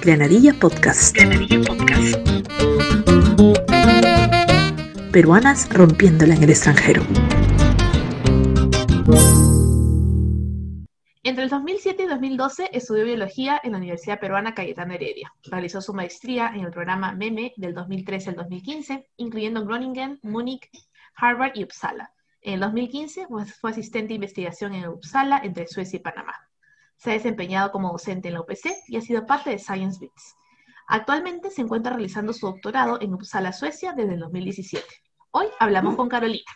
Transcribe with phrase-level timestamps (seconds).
[0.00, 1.14] Granadilla Podcast.
[1.14, 2.16] Granadilla Podcast.
[5.12, 7.02] Peruanas rompiéndola en el extranjero.
[11.22, 15.30] Entre el 2007 y 2012 estudió biología en la Universidad Peruana Cayetana Heredia.
[15.44, 20.70] Realizó su maestría en el programa MEME del 2013 al 2015, incluyendo Groningen, Múnich,
[21.16, 22.12] Harvard y Uppsala.
[22.48, 23.26] En el 2015
[23.60, 26.32] fue asistente de investigación en Uppsala entre Suecia y Panamá.
[26.96, 30.34] Se ha desempeñado como docente en la UPC y ha sido parte de Science Beats.
[30.86, 34.82] Actualmente se encuentra realizando su doctorado en Uppsala, Suecia, desde el 2017.
[35.32, 36.50] Hoy hablamos con Carolina.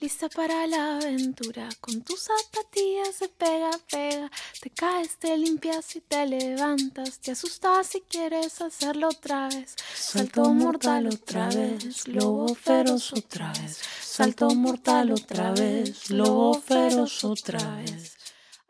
[0.00, 4.30] Lista para la aventura, con tus zapatillas de pega, pega.
[4.62, 7.18] Te caes, te limpias y te levantas.
[7.18, 9.74] Te asustas si quieres hacerlo otra vez.
[9.92, 13.82] Salto mortal otra vez, lobo feroz otra vez.
[14.00, 18.16] Salto mortal otra vez, lobo feroz otra vez.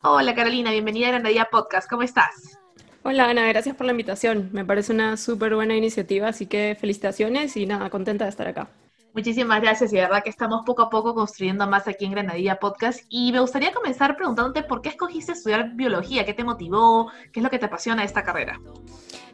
[0.00, 1.90] Hola Carolina, bienvenida a Granadilla Podcast.
[1.90, 2.58] ¿Cómo estás?
[3.02, 4.48] Hola Ana, gracias por la invitación.
[4.54, 8.70] Me parece una súper buena iniciativa, así que felicitaciones y nada, contenta de estar acá.
[9.14, 12.58] Muchísimas gracias y de verdad que estamos poco a poco construyendo más aquí en Granadilla
[12.58, 17.40] Podcast y me gustaría comenzar preguntándote por qué escogiste estudiar biología, qué te motivó, qué
[17.40, 18.60] es lo que te apasiona de esta carrera.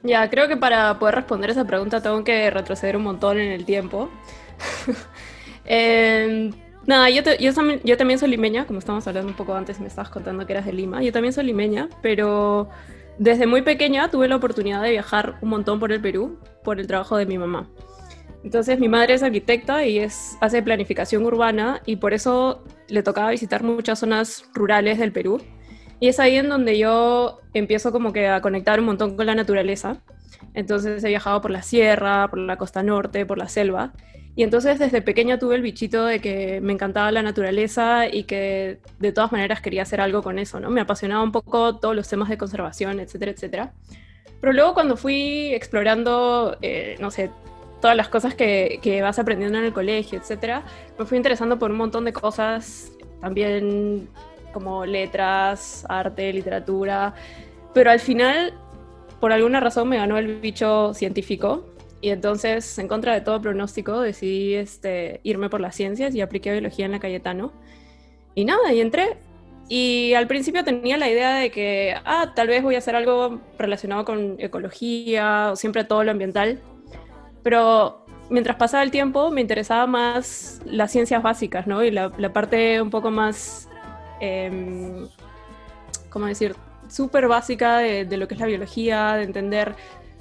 [0.03, 3.65] Ya, creo que para poder responder esa pregunta tengo que retroceder un montón en el
[3.65, 4.09] tiempo.
[5.67, 6.53] Em,
[6.85, 7.55] nada, yo, yo,
[7.97, 10.75] también soy limeña, como estábamos hablando un poco antes, me estabas contando que eras de
[10.75, 12.69] Lima, yo también soy limeña, pero
[13.17, 16.87] desde muy pequeña tuve la oportunidad de viajar un montón por el Perú por el
[16.87, 17.71] trabajo de mi mamá.
[18.45, 23.31] Entonces mi madre es arquitecta y es, hace planificación urbana y por eso le tocaba
[23.31, 25.43] visitar muchas zonas rurales del Perú.
[25.99, 29.35] Y es ahí en donde yo empiezo como que a conectar un montón con la
[29.35, 29.97] naturaleza.
[30.53, 33.95] Entonces he viajado por la sierra, por la costa norte, por la selva.
[34.37, 38.79] Y entonces desde pequeña tuve el bichito de que me encantaba la naturaleza y que
[38.99, 40.69] de todas maneras quería hacer algo con eso, ¿no?
[40.69, 43.73] Me apasionaba un poco todos los temas de conservación, etcétera, etcétera.
[44.41, 47.31] Pero luego cuando fui explorando, eh, no sé,
[47.85, 50.63] todas las cosas que, que, vas aprendiendo en el colegio, etcétera,
[50.99, 52.91] me fui interesando por un montón de cosas,
[53.21, 54.09] también
[54.55, 57.13] como letras, arte, literatura,
[57.75, 58.55] pero al final,
[59.21, 61.67] por alguna razón, me ganó el bicho científico
[62.01, 66.53] y entonces, en contra de todo pronóstico, decidí este, irme por las ciencias y apliqué
[66.53, 67.53] biología en la Cayetano.
[68.35, 69.19] Y nada, y entré.
[69.69, 73.41] Y al principio tenía la idea de que, ah, tal vez voy a hacer algo
[73.59, 76.63] relacionado con ecología o siempre todo lo ambiental
[77.45, 81.85] pero mientras pasaba el tiempo me interesaba más las ciencias básicas, ¿no?
[81.85, 83.69] Y la, parte un poco más,
[84.21, 85.07] eh,
[86.11, 86.57] ¿cómo decir?,
[86.89, 89.75] súper básica de, lo que es la biología, de entender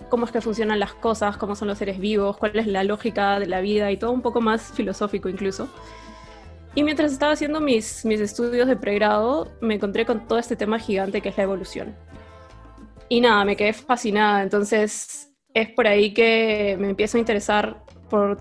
[0.09, 3.39] cómo es que funcionan las cosas, cómo son los seres vivos, cuál es la lógica
[3.39, 5.67] de la vida y todo un poco más filosófico incluso.
[6.75, 10.79] Y mientras estaba haciendo mis, mis estudios de pregrado, me encontré con todo este tema
[10.79, 11.95] gigante que es la evolución.
[13.09, 14.41] Y nada, me quedé fascinada.
[14.41, 18.39] Entonces es por ahí que me empiezo a interesar por,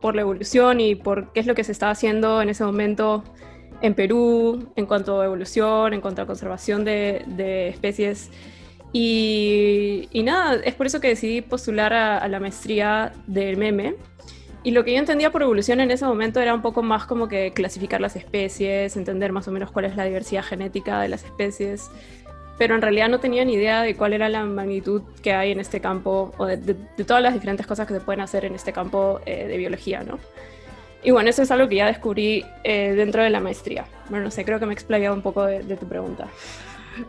[0.00, 3.24] por la evolución y por qué es lo que se estaba haciendo en ese momento
[3.80, 8.30] en Perú en cuanto a evolución, en cuanto a conservación de, de especies.
[8.92, 13.96] Y, y, nada, es por eso que decidí postular a, a, la maestría del meme.
[14.62, 17.28] Y lo que yo entendía por evolución en ese momento era un poco más como
[17.28, 21.24] que clasificar las especies, entender más o menos cuál es la diversidad genética de las
[21.24, 21.90] especies,
[22.58, 25.60] pero en realidad no tenía ni idea de cuál era la magnitud que hay en
[25.60, 29.20] este campo o de, todas las diferentes cosas que se pueden hacer en este campo
[29.26, 30.18] eh, de biología, ¿no?
[31.02, 33.84] Y bueno, eso es algo que ya descubrí eh, dentro de la maestría.
[34.08, 36.28] Bueno, no sé, creo que me he explayado un poco de, tu pregunta.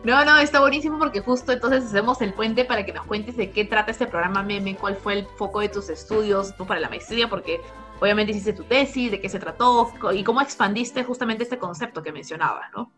[0.04, 3.50] No, no, está buenísimo porque justo entonces hacemos el puente para que nos cuentes de
[3.50, 6.90] qué trata este programa MEME, cuál fue el foco de tus estudios tú para la
[6.90, 7.60] maestría, porque
[7.98, 12.12] obviamente hiciste tu tesis, de qué se trató y cómo expandiste justamente este concepto que
[12.12, 12.90] mencionaba, ¿no?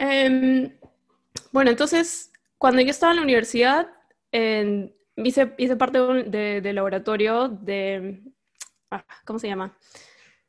[0.00, 0.70] Um,
[1.52, 3.88] bueno, entonces, cuando yo estaba en la universidad,
[4.32, 8.22] hice, hice, parte del laboratorio de,
[8.90, 9.76] ah, ¿cómo se llama?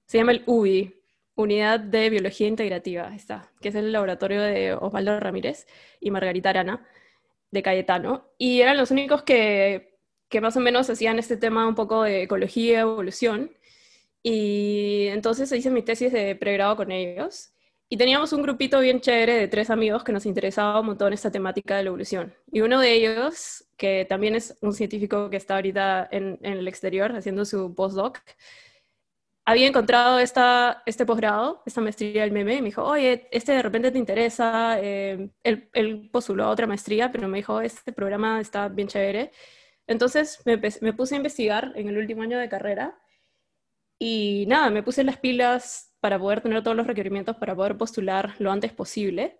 [0.06, 0.96] Se llama el UBI,
[1.36, 5.68] Unidad de Biología Integrativa, está, que es el laboratorio de Osvaldo Ramírez
[6.00, 6.88] y Margarita Arana,
[7.51, 10.00] de Cayetano, y eran los únicos que,
[10.30, 13.51] que más o menos hacían este tema un poco de ecología, evolución,
[14.24, 17.53] y entonces hice mi tesis de pregrado con ellos,
[17.94, 21.30] y teníamos un grupito bien chévere de tres amigos que nos interesaba un montón esta
[21.30, 22.34] temática de la evolución.
[22.51, 27.16] Y uno de ellos, que también es un científico que está ahorita en, el exterior
[27.16, 28.18] haciendo su postdoc,
[29.45, 33.62] había encontrado esta, este posgrado, esta maestría del meme, y me dijo, oye, este de
[33.62, 34.80] repente te interesa.
[34.81, 39.31] Eh, él, él, postuló a otra maestría, pero me dijo, este programa está bien chévere.
[39.86, 43.00] Entonces me, me puse a investigar en el último año de carrera
[44.00, 48.36] y nada, me puse las pilas para poder tener todos los requerimientos para poder postular
[48.40, 49.40] lo antes posible.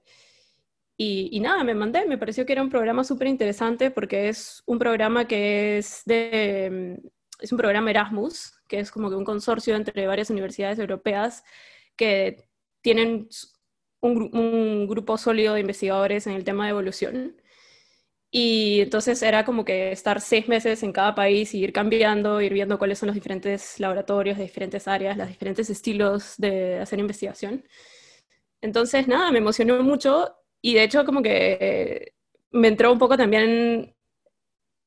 [0.96, 4.80] Y, nada, me mandé, me pareció que era un programa súper interesante porque es un
[4.80, 7.02] programa que es de,
[7.42, 11.44] es un programa Erasmus, que es como que un consorcio entre varias universidades europeas
[11.98, 12.48] que
[12.80, 13.28] tienen
[14.00, 17.42] un, un grupo sólido de investigadores en el tema de evolución.
[18.36, 22.52] Y entonces era como que estar seis meses en cada país y ir cambiando, ir
[22.52, 27.64] viendo cuáles son los diferentes laboratorios de diferentes áreas, los diferentes estilos de hacer investigación.
[28.62, 32.14] Entonces, nada, me emocionó mucho y de hecho como que
[32.52, 33.96] me entró un poco también,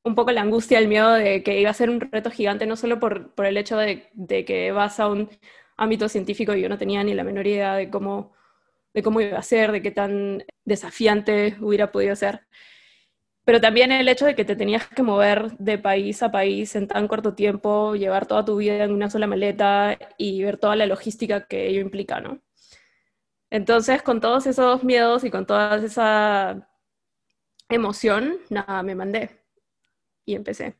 [0.03, 2.75] un poco la angustia, el miedo de que iba a ser un reto gigante, no
[2.75, 4.09] solo por, por el hecho de,
[4.45, 5.29] que vas a un
[5.77, 8.33] ámbito científico y yo no tenía ni la menor idea de cómo,
[8.93, 12.41] de cómo iba a ser, de qué tan desafiante hubiera podido ser
[13.47, 16.85] pero también el hecho de que te tenías que mover de país a país en
[16.85, 20.85] tan corto tiempo, llevar toda tu vida en una sola maleta y ver toda la
[20.85, 22.41] logística que ello implica, ¿no?
[23.49, 26.69] Entonces, con todos esos miedos y con toda esa
[27.69, 29.29] emoción, nada, me mandé
[30.25, 30.75] y empecé.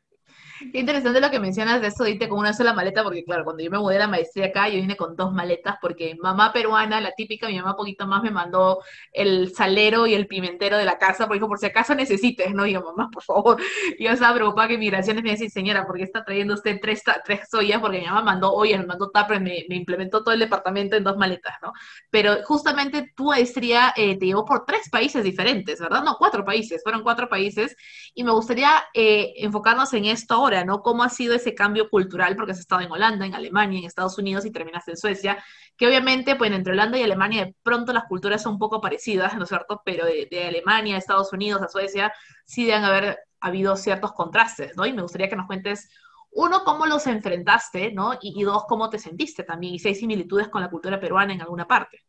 [0.59, 3.63] Qué interesante lo que mencionas de eso de con una sola maleta, porque claro, cuando
[3.63, 6.99] yo me mudé a la maestría acá, yo vine con dos maletas, porque mamá peruana,
[6.99, 8.81] la típica, mi mamá poquito más me mandó
[9.11, 12.65] el salero y el pimentero de la casa, porque dijo, por si acaso necesites, ¿no?
[12.65, 13.61] Y yo, mamá, por favor.
[13.99, 17.53] yo estaba preocupada que migraciones me decía, señora, ¿por qué está trayendo usted tres, tres
[17.53, 17.79] ollas?
[17.79, 21.03] Porque mi mamá mandó ollas, me mandó tapres, me, me, implementó todo el departamento en
[21.03, 21.71] dos maletas, ¿no?
[22.09, 26.03] Pero justamente tu maestría eh, te llevó por tres países diferentes, ¿verdad?
[26.03, 27.75] No, cuatro países, fueron cuatro países,
[28.13, 30.81] y me gustaría eh, enfocarnos en esto ¿no?
[30.81, 32.35] ¿Cómo ha sido ese cambio cultural?
[32.35, 35.43] Porque has estado en Holanda, en Alemania, en Estados Unidos y terminaste en Suecia,
[35.75, 39.35] que obviamente, pues entre Holanda y Alemania de pronto las culturas son un poco parecidas,
[39.35, 39.81] ¿no es cierto?
[39.85, 42.13] Pero de, Alemania, a Estados Unidos, a Suecia,
[42.45, 44.85] sí deben haber habido ciertos contrastes, ¿no?
[44.85, 45.89] Y me gustaría que nos cuentes
[46.31, 48.13] uno, cómo los enfrentaste, ¿no?
[48.21, 51.33] Y, y, dos, cómo te sentiste también, y si hay similitudes con la cultura peruana
[51.33, 52.03] en alguna parte.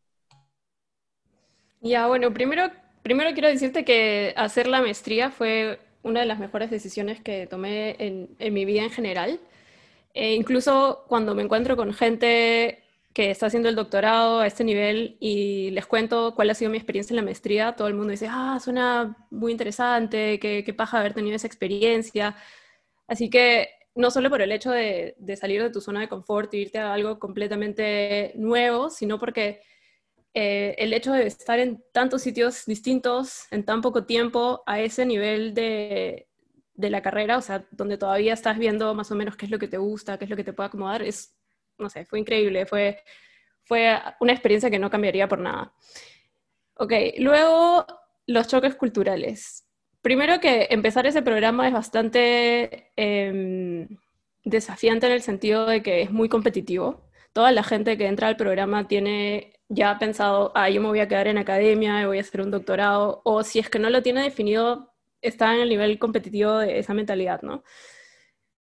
[1.81, 2.71] Ya, bueno, primero,
[3.03, 7.97] primero quiero decirte que hacer la maestría fue una de las mejores decisiones que tomé
[7.99, 9.41] en, mi vida en general.
[10.15, 12.83] E incluso cuando me encuentro con gente
[13.13, 16.77] que está haciendo el doctorado a este nivel y les cuento cuál ha sido mi
[16.77, 21.01] experiencia en la maestría, todo el mundo dice, ah, suena muy interesante, qué, qué paja
[21.01, 22.37] haber tenido esa experiencia.
[23.07, 26.53] Así que no solo por el hecho de, de salir de tu zona de confort
[26.55, 29.61] e irte a algo completamente nuevo, sino porque
[30.35, 35.07] eh, el hecho de estar en tantos sitios distintos en tan poco tiempo a ese
[35.07, 36.29] nivel de,
[36.75, 39.59] de, la carrera, o sea, donde todavía estás viendo más o menos qué es lo
[39.59, 41.35] que te gusta, qué es lo que te puede acomodar, es,
[41.79, 43.03] no sé, fue increíble, fue,
[43.65, 45.73] fue una experiencia que no cambiaría por nada.
[46.75, 47.87] Ok, luego
[48.27, 49.67] los choques culturales.
[50.03, 53.89] Primero que empezar ese programa es bastante eh,
[54.45, 57.11] desafiante en el sentido de que es muy competitivo.
[57.33, 61.01] Toda la gente que entra al programa tiene ya ha pensado, ah, yo me voy
[61.01, 64.03] a quedar en academia, voy a hacer un doctorado, o si es que no lo
[64.03, 64.93] tiene definido,
[65.23, 67.63] está en el nivel competitivo de esa mentalidad, ¿no?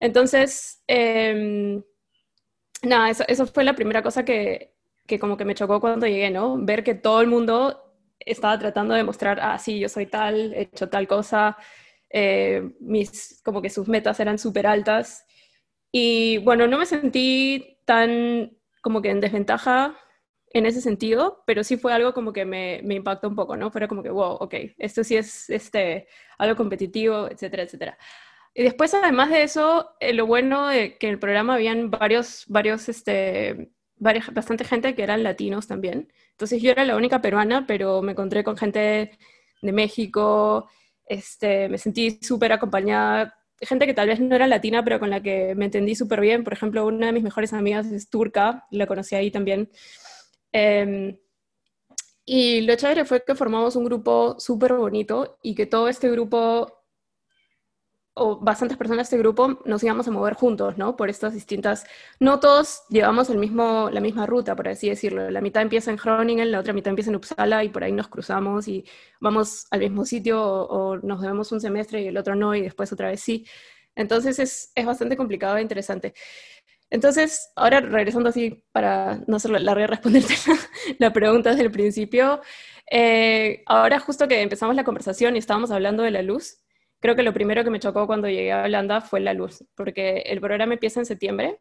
[0.00, 1.82] Entonces, em,
[2.82, 4.75] nada, eso, eso, fue la primera cosa que,
[5.06, 6.56] que como que me chocó cuando llegué, ¿no?
[6.58, 7.84] Ver que todo el mundo
[8.20, 11.56] estaba tratando de mostrar, ah, sí, yo soy tal, he hecho tal cosa,
[12.10, 15.25] eh, mis, como que sus metas eran súper altas.
[15.93, 18.52] Y bueno, no me sentí tan
[18.82, 19.96] como que en desventaja
[20.53, 23.71] en ese sentido, pero sí fue algo como que me, me, impactó un poco, ¿no?
[23.71, 26.08] Fuera como que, wow, ok, esto sí es este,
[26.39, 27.99] algo competitivo, etcétera, etcétera.
[28.55, 32.44] Y después, además de eso, eh, lo bueno de que en el programa habían varios,
[32.49, 36.13] varios, este, varias, bastante gente que eran latinos también.
[36.32, 39.19] Entonces yo era la única peruana, pero me encontré con gente
[39.63, 40.69] de México,
[41.06, 45.22] este, me sentí súper acompañada, gente que tal vez no era latina, pero con la
[45.22, 46.44] que me entendí súper bien.
[46.44, 49.70] Por ejemplo, una de mis mejores amigas es turca, la conocí ahí también.
[50.52, 51.19] Em,
[52.31, 56.84] y lo chévere fue que formamos un grupo súper bonito y que todo este grupo,
[58.14, 60.94] o bastantes personas de este grupo, nos íbamos a mover juntos, ¿no?
[60.96, 61.86] Por estas distintas...
[62.20, 65.31] No todos llevamos el mismo, la misma ruta, por así decirlo.
[65.31, 68.08] La mitad empieza en Groningen, la otra mitad empieza en Uppsala y por ahí nos
[68.08, 68.84] cruzamos y
[69.20, 72.93] vamos al mismo sitio o, nos debemos un semestre y el otro no y después
[72.93, 73.46] otra vez sí.
[73.96, 76.14] Entonces es, es bastante complicado e interesante.
[76.91, 80.35] Entonces, ahora regresando así para no ser larga responderte
[80.99, 82.41] la, pregunta desde el principio,
[82.91, 86.63] eh, ahora justo que empezamos la conversación y estábamos hablando de la luz,
[87.01, 90.23] creo que lo primero que me chocó cuando llegué a Holanda fue la luz, porque
[90.27, 91.61] el programa empieza en septiembre,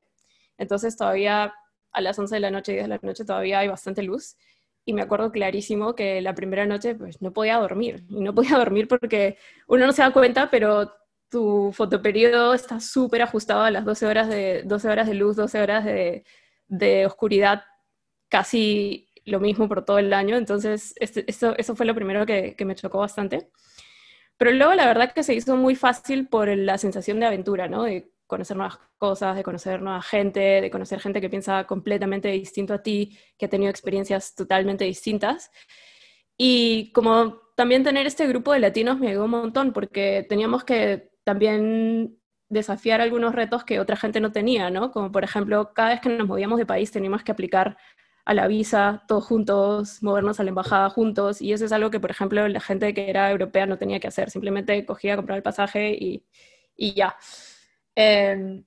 [0.57, 1.53] entonces todavía
[1.91, 4.37] a las 11 de la noche, 10 de la noche todavía hay bastante luz.
[4.85, 8.05] Y me acuerdo clarísimo que la primera noche pues no podía dormir.
[8.09, 10.93] Y no podía dormir porque uno no se da cuenta, pero
[11.29, 15.61] tu fotoperiodo está súper ajustado a las 12 horas, de, 12 horas de luz, 12
[15.61, 16.23] horas de,
[16.67, 17.63] de, oscuridad
[18.29, 22.65] casi lo mismo por todo el año, entonces este, eso, fue lo primero que, que
[22.65, 23.49] me chocó bastante.
[24.37, 27.83] Pero luego la verdad que se hizo muy fácil por la sensación de aventura, ¿no?
[27.83, 32.73] De conocer nuevas cosas, de conocer nueva gente, de conocer gente que piensa completamente distinto
[32.73, 35.51] a ti, que ha tenido experiencias totalmente distintas.
[36.37, 41.06] Y como también tener este grupo de latinos me ayudó un montón, porque teníamos que
[41.27, 42.17] también
[42.47, 44.91] desafiar algunos retos que otra gente no tenía, ¿no?
[44.91, 47.77] Como por ejemplo, cada vez que nos movíamos de país teníamos que aplicar
[48.23, 51.99] a la visa todos juntos, movernos a la embajada juntos, y eso es algo que,
[51.99, 55.43] por ejemplo, la gente que era europea no tenía que hacer, simplemente cogía, comprar el
[55.43, 56.23] pasaje y,
[56.77, 57.17] y ya.
[57.95, 58.63] Em,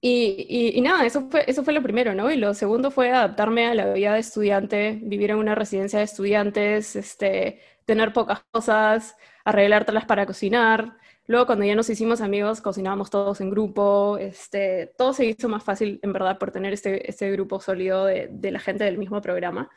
[0.00, 2.30] y, y, nada, eso fue, eso fue lo primero, ¿no?
[2.30, 6.04] Y lo segundo fue adaptarme a la vida de estudiante, vivir en una residencia de
[6.04, 10.96] estudiantes, este, tener pocas cosas, arreglártelas para cocinar.
[11.28, 14.18] Luego, cuando ya nos hicimos amigos, cocinábamos todos en grupo.
[14.18, 18.28] Este, todo se hizo más fácil, en verdad, por tener este, este grupo sólido de,
[18.30, 19.70] de la gente del mismo programa.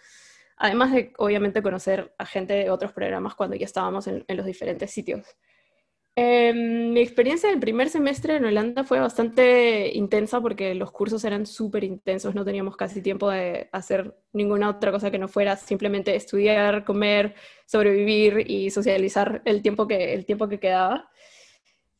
[0.57, 4.45] Además de, obviamente, conocer a gente de otros programas cuando ya estábamos en, en los
[4.45, 5.23] diferentes sitios.
[6.21, 11.45] Eh, mi experiencia del primer semestre en Holanda fue bastante intensa porque los cursos eran
[11.45, 16.13] súper intensos, no teníamos casi tiempo de hacer ninguna otra cosa que no fuera simplemente
[16.13, 17.35] estudiar, comer,
[17.65, 21.09] sobrevivir y socializar el tiempo que, el tiempo que quedaba.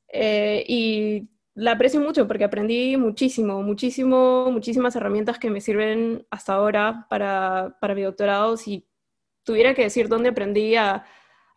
[0.10, 6.56] Eh, y la aprecio mucho porque aprendí muchísimo, muchísimo, muchísimas herramientas que me sirven hasta
[6.56, 8.58] ahora para, para mi doctorado.
[8.58, 8.86] Si
[9.44, 11.06] tuviera que decir dónde aprendí a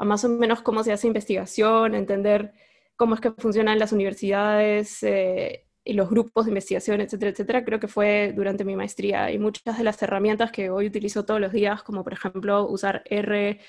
[0.02, 2.52] a más o menos cómo se hace investigación, entender
[2.96, 7.78] cómo es que funcionan las universidades eh, y los grupos de investigación, etcétera, etcétera, creo
[7.78, 9.30] que fue durante mi maestría.
[9.30, 13.04] Y muchas de las herramientas que hoy utilizo todos los días, como por ejemplo usar
[13.06, 13.60] R,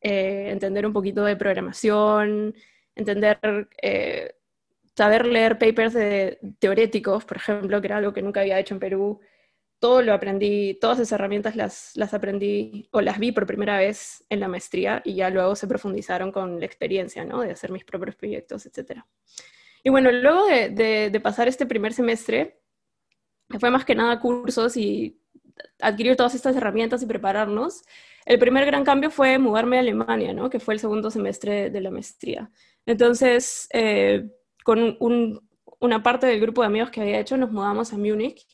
[0.00, 2.54] eh, entender un poquito de programación,
[2.96, 4.34] entender, eh,
[4.96, 8.80] saber leer papers de, teoréticos, por ejemplo, que era algo que nunca había hecho en
[8.80, 9.20] Perú,
[9.80, 14.24] todo lo aprendí, todas esas herramientas las, las aprendí o las vi por primera vez
[14.28, 17.40] en la maestría y ya luego se profundizaron con la experiencia, ¿no?
[17.40, 19.00] De hacer mis propios proyectos, etc.
[19.82, 22.60] Y bueno, luego de, de, pasar este primer semestre,
[23.58, 25.18] fue más que nada cursos y
[25.80, 27.82] adquirir todas estas herramientas y prepararnos,
[28.26, 30.50] el primer gran cambio fue mudarme a Alemania, ¿no?
[30.50, 32.50] Que fue el segundo semestre de la maestría.
[32.84, 34.30] Entonces, eh,
[34.62, 35.40] con un,
[35.80, 38.46] una parte del grupo de amigos que había hecho, nos mudamos a Múnich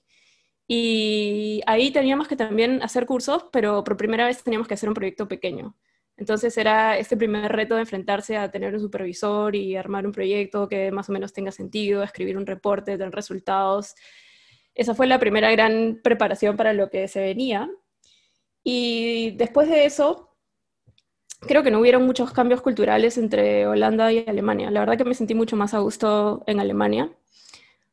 [0.68, 4.94] y ahí teníamos que también hacer cursos, pero por primera vez teníamos que hacer un
[4.94, 5.76] proyecto pequeño.
[6.16, 10.68] Entonces era este primer reto de enfrentarse a tener un supervisor y armar un proyecto
[10.68, 13.94] que más o menos tenga sentido, escribir un reporte, tener resultados.
[14.74, 17.70] Esa fue la primera gran preparación para lo que se venía.
[18.64, 20.34] Y después de eso,
[21.40, 24.70] creo que no hubieron muchos cambios culturales entre Holanda y Alemania.
[24.70, 27.12] La verdad que me sentí mucho más a gusto en Alemania,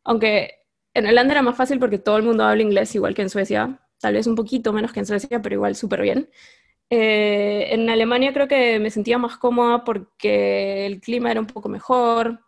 [0.04, 0.63] aunque
[0.94, 3.80] en Holanda era más fácil porque todo el mundo habla inglés igual que en Suecia,
[4.00, 6.30] tal vez un poquito menos que en Suecia, pero igual súper bien.
[6.90, 11.70] Eh, en Alemania creo que me sentía más cómoda porque el clima era un poco
[11.70, 12.40] mejor,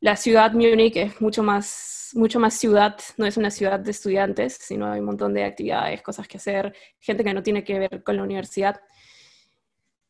[0.00, 4.54] la ciudad Múnich es mucho más, mucho más ciudad, no es una ciudad de estudiantes,
[4.60, 8.02] sino hay un montón de actividades, cosas que hacer, gente que no tiene que ver
[8.04, 8.80] con la universidad.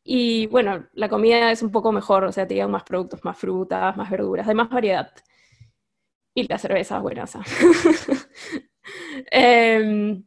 [0.05, 3.38] Y bueno, la comida es un poco mejor, o sea, te llevan más productos, más
[3.38, 5.12] frutas, más verduras, hay más variedad
[6.38, 7.25] y la cerveza es buena.
[9.30, 10.25] Em,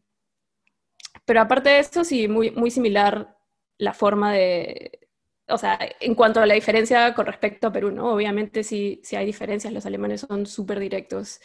[1.25, 3.37] pero aparte de esto, sí, muy, muy similar
[3.77, 4.99] la forma de,
[5.47, 8.13] o sea, en cuanto a la diferencia con respecto a Perú, ¿no?
[8.13, 11.39] Obviamente sí, sí hay diferencias, los alemanes son súper directos,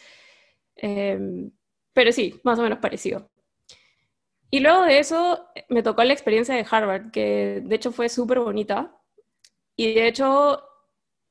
[0.75, 1.51] em,
[1.93, 3.29] pero sí, más o menos parecido.
[4.49, 8.39] Y luego de eso me tocó la experiencia de Harvard, que de hecho fue súper
[8.39, 8.95] bonita.
[9.75, 10.63] Y de hecho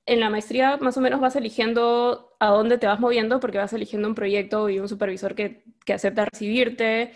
[0.07, 3.73] en la maestría más o menos vas eligiendo a dónde te vas moviendo porque vas
[3.73, 7.13] eligiendo un proyecto y un supervisor que, que acepta recibirte.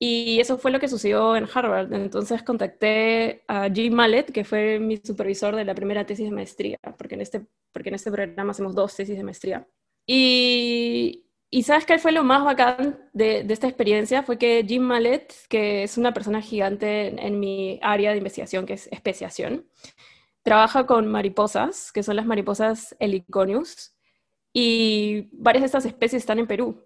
[0.00, 1.92] Y eso fue lo que sucedió en Harvard.
[1.92, 6.78] Entonces contacté a Jim Mallet, que fue mi supervisor de la primera tesis de maestría,
[6.96, 9.66] porque en este, porque en este programa hacemos dos tesis de maestría.
[10.06, 14.22] Y, y ¿sabes qué fue lo más bacán de, esta experiencia?
[14.22, 18.74] Fue que Jim Mallet, que es una persona gigante en mi área de investigación, que
[18.74, 19.66] es especiación,
[20.42, 23.94] trabaja con mariposas, que son las mariposas heliconius,
[24.60, 26.84] y varias de estas especies están en Perú.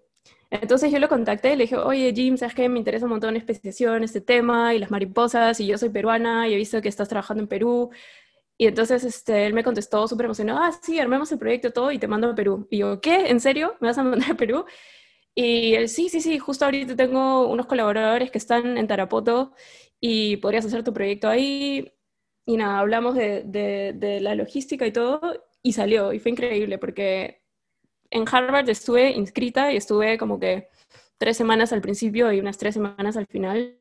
[0.51, 2.69] Entonces yo lo contacté y le dije, oye Jim, ¿sabes qué?
[2.69, 6.53] Me interesa un montón especiación, este tema y las mariposas, y yo soy peruana y
[6.53, 7.89] he visto que estás trabajando en Perú.
[8.57, 11.97] Y entonces este, él me contestó súper emocionado, ah, sí, armemos el proyecto todo y
[11.97, 12.67] te mando a Perú.
[12.69, 13.29] Y yo, ¿qué?
[13.29, 13.75] ¿En serio?
[13.81, 14.65] ¿Me vas a mandar a Perú?
[15.35, 19.53] Y él, sí, sí, sí, justo ahorita tengo unos colaboradores que están en Tarapoto
[19.99, 21.91] y podrías hacer tu proyecto ahí
[22.45, 25.21] y nada, hablamos de, la logística y todo,
[25.63, 27.42] y salió, y fue increíble, porque
[28.13, 30.69] en Harvard estuve inscrita y estuve como que
[31.17, 33.79] tres semanas al principio y unas tres semanas al final,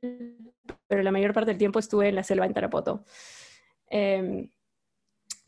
[0.89, 3.05] pero la mayor parte del tiempo estuve en la selva en Tarapoto.
[3.89, 4.51] Em,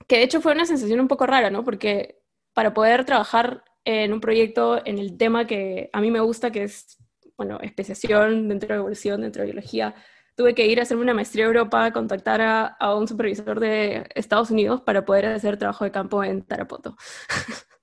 [0.06, 1.64] que de hecho fue una sensación un poco rara, ¿no?
[1.64, 2.20] Porque
[2.52, 6.64] para poder trabajar en un proyecto en el tema que a mí me gusta, que
[6.64, 6.98] es,
[7.38, 9.94] bueno, especiación dentro de evolución, dentro de biología,
[10.36, 14.06] tuve que ir a hacerme una maestría a Europa, contactar a, a un supervisor de
[14.14, 16.96] Estados Unidos para poder hacer trabajo de campo en Tarapoto.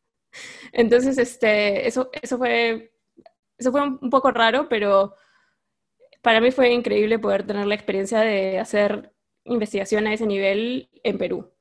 [0.71, 2.93] Entonces, este, eso, eso, fue,
[3.57, 5.15] eso fue un poco raro, pero
[6.21, 9.13] para mí fue increíble poder tener la experiencia de hacer
[9.45, 11.51] investigación a ese nivel en Perú.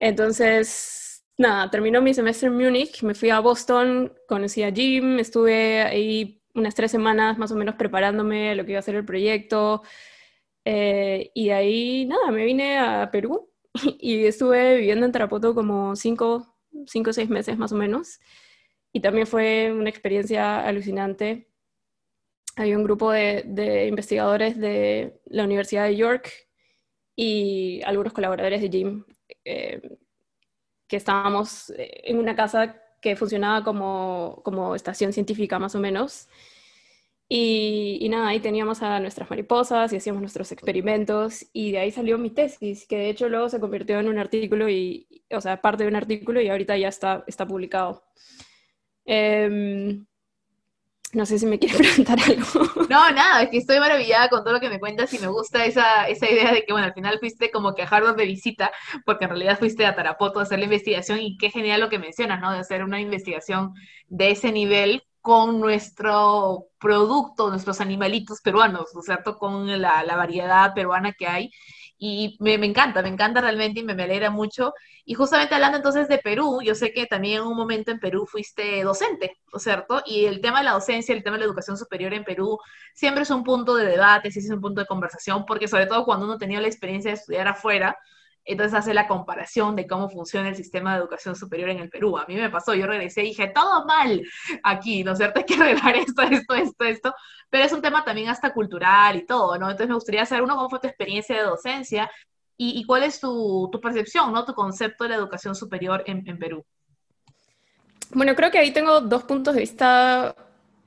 [0.00, 5.82] Entonces, nada, terminó mi semestre en Múnich, me fui a Boston, conocí a Jim, estuve
[5.82, 9.82] ahí unas tres semanas más o menos preparándome lo que iba a ser el proyecto.
[10.64, 13.50] Eh, y de ahí, nada, me vine a Perú
[14.00, 16.55] y estuve viviendo en Tarapoto como cinco,
[16.86, 18.20] cinco o seis meses más o menos.
[18.92, 21.48] Y también fue una experiencia alucinante.
[22.56, 26.32] Hay un grupo de, de investigadores de la Universidad de York
[27.14, 29.04] y algunos colaboradores de Jim
[29.44, 29.80] eh,
[30.86, 36.28] que estábamos eh, en una casa que funcionaba como, como estación científica más o menos.
[37.28, 42.18] Y, nada, ahí teníamos a nuestras mariposas y hacíamos nuestros experimentos y de ahí salió
[42.18, 45.82] mi tesis, que de hecho luego se convirtió en un artículo, y, o sea, parte
[45.82, 48.04] de un artículo y ahorita ya está, está publicado.
[49.06, 49.98] Eh,
[51.16, 52.86] no sé si me quieres preguntar algo.
[52.90, 55.64] No, nada, es que estoy maravillada con todo lo que me cuentas y me gusta
[55.64, 58.70] esa, esa idea de que, bueno, al final fuiste como que a Harvard de visita,
[59.04, 61.98] porque en realidad fuiste a Tarapoto a hacer la investigación y qué genial lo que
[61.98, 62.52] mencionas, ¿no?
[62.52, 63.72] De hacer una investigación
[64.08, 69.36] de ese nivel con nuestro producto, nuestros animalitos peruanos, ¿no es cierto?
[69.38, 71.50] Con la, variedad peruana que hay
[71.98, 74.72] y me, encanta, me encanta realmente y me, me, alegra mucho.
[75.04, 78.24] Y justamente hablando entonces de Perú, yo sé que también en un momento en Perú
[78.24, 80.00] fuiste docente, ¿no es cierto?
[80.06, 82.60] Y el tema de la docencia, el tema de la educación superior en Perú,
[82.94, 86.04] siempre es un punto de debate, sí es un punto de conversación, porque sobre todo
[86.04, 87.98] cuando uno tenía la experiencia de estudiar afuera,
[88.46, 92.16] entonces hace la comparación de cómo funciona el sistema de educación superior en el Perú.
[92.16, 94.22] A mí me pasó, yo regresé y dije, todo mal
[94.62, 95.40] aquí, ¿no es cierto?
[95.40, 97.14] Hay que arreglar esto, esto, esto, esto,
[97.50, 99.66] pero es un tema también hasta cultural y todo, ¿no?
[99.66, 102.10] Entonces me gustaría saber, uno, cómo fue tu experiencia de docencia
[102.56, 104.44] y, y cuál es tu, tu, percepción, ¿no?
[104.44, 106.64] Tu concepto de la educación superior en, en Perú.
[108.14, 110.36] Bueno, creo que ahí tengo dos puntos de vista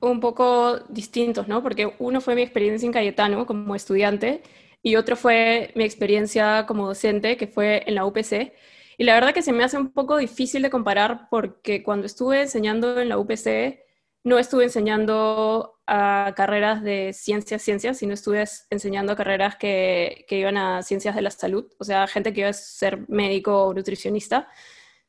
[0.00, 1.62] un poco distintos, ¿no?
[1.62, 4.42] Porque uno fue mi experiencia en Cayetano como estudiante
[4.82, 8.52] y otro fue mi experiencia como docente, que fue en la UPC.
[8.98, 12.42] Y la verdad que se me hace un poco difícil de comparar porque cuando estuve
[12.42, 13.80] enseñando en la UPC,
[14.24, 20.56] no estuve enseñando a carreras de ciencias, ciencias, sino estuve enseñando carreras que, que iban
[20.56, 24.48] a ciencias de la salud, o sea, gente que iba a ser médico o nutricionista.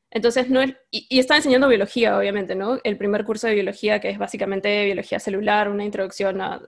[0.10, 2.80] Entonces, no, y, y, estaba enseñando biología, obviamente, ¿no?
[2.84, 6.62] El primer curso de biología, que es básicamente biología celular, una introducción a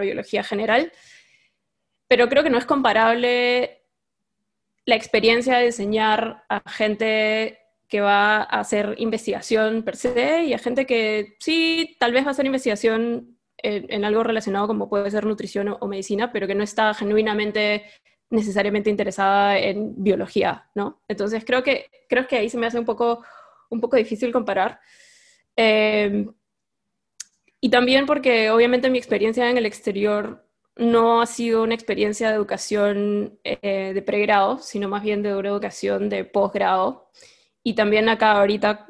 [0.00, 0.92] biología general
[2.14, 3.82] pero creo que no es comparable
[4.86, 10.58] la experiencia de enseñar a gente que va a hacer investigación per se y a
[10.58, 15.26] gente que sí, tal vez va a hacer investigación en, algo relacionado como puede ser
[15.26, 17.82] nutrición o, o, medicina, pero que no está genuinamente
[18.30, 21.00] necesariamente interesada en biología, ¿no?
[21.08, 23.24] Entonces creo que, creo que ahí se me hace un poco,
[23.70, 24.78] un poco difícil comparar.
[25.56, 26.28] Eh,
[27.60, 30.43] y también porque obviamente mi experiencia en el exterior
[30.76, 35.48] no ha sido una experiencia de educación eh, de pregrado, sino más bien de una
[35.48, 37.10] educación de posgrado.
[37.62, 38.88] Y también acá ahorita,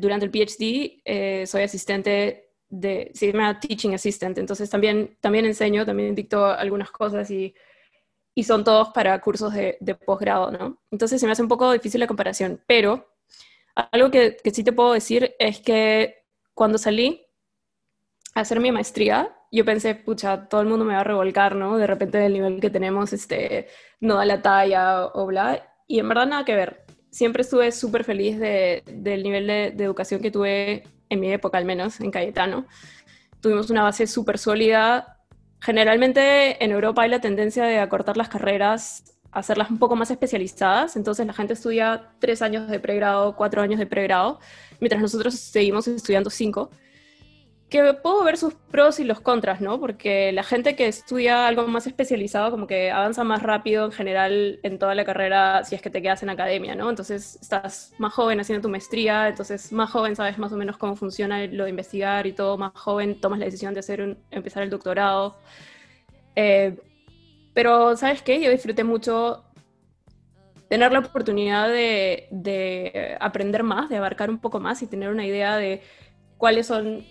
[0.00, 5.84] durante el PhD, eh, soy asistente de, se llama Teaching Assistant, entonces también, también enseño,
[5.86, 7.54] también dicto algunas cosas y,
[8.34, 10.82] y son todos para cursos de, de posgrado, ¿no?
[10.90, 13.06] Entonces se me hace un poco difícil la comparación, pero
[13.76, 17.25] algo que, sí te puedo decir es que cuando salí
[18.40, 21.76] hacer mi maestría, yo pensé, pucha, todo el mundo me va a revolcar, ¿no?
[21.78, 23.68] De repente el nivel que tenemos este,
[24.00, 25.62] no da la talla o bla.
[25.86, 26.84] Y en verdad nada que ver.
[27.10, 31.56] Siempre estuve súper feliz de, del nivel de, de, educación que tuve en mi época,
[31.56, 32.66] al menos, en Cayetano.
[33.40, 35.22] Tuvimos una base súper sólida.
[35.60, 40.96] Generalmente en Europa hay la tendencia de acortar las carreras, hacerlas un poco más especializadas.
[40.96, 44.40] Entonces la gente estudia tres años de pregrado, cuatro años de pregrado,
[44.80, 46.70] mientras nosotros seguimos estudiando cinco
[47.68, 49.80] que puedo ver sus pros y los contras, ¿no?
[49.80, 54.60] Porque la gente que estudia algo más especializado como que avanza más rápido en general
[54.62, 56.88] en toda la carrera si es que te quedas en academia, ¿no?
[56.88, 60.94] Entonces estás más joven haciendo tu maestría, entonces más joven sabes más o menos cómo
[60.94, 64.70] funciona lo de investigar y todo, más joven tomas la decisión de hacer empezar el
[64.70, 65.36] doctorado.
[66.36, 66.78] Eh,
[67.52, 68.40] pero, ¿sabes qué?
[68.40, 69.42] Yo disfruté mucho
[70.68, 75.56] tener la oportunidad de aprender más, de abarcar un poco más y tener una idea
[75.56, 75.82] de
[76.38, 77.04] cuáles son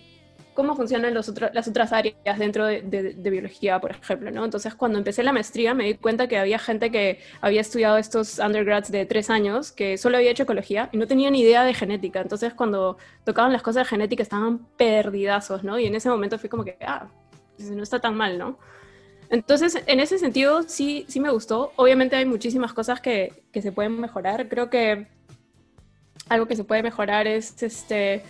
[0.56, 4.44] cómo funcionan los las otras áreas dentro de, de, biología, por ejemplo, ¿no?
[4.44, 8.38] Entonces, cuando empecé la maestría, me di cuenta que había gente que había estudiado estos
[8.38, 11.74] undergrads de tres años, que solo había hecho ecología y no tenía ni idea de
[11.74, 12.20] genética.
[12.22, 15.78] Entonces, cuando tocaban las cosas de genética, estaban perdidazos, ¿no?
[15.78, 17.06] Y en ese momento fui como que, ah,
[17.56, 18.58] pues, no está tan mal, ¿no?
[19.28, 21.72] Entonces, en ese sentido, sí, sí me gustó.
[21.76, 24.48] Obviamente hay muchísimas cosas que, que se pueden mejorar.
[24.48, 25.06] Creo que
[26.28, 28.22] algo que se puede mejorar es este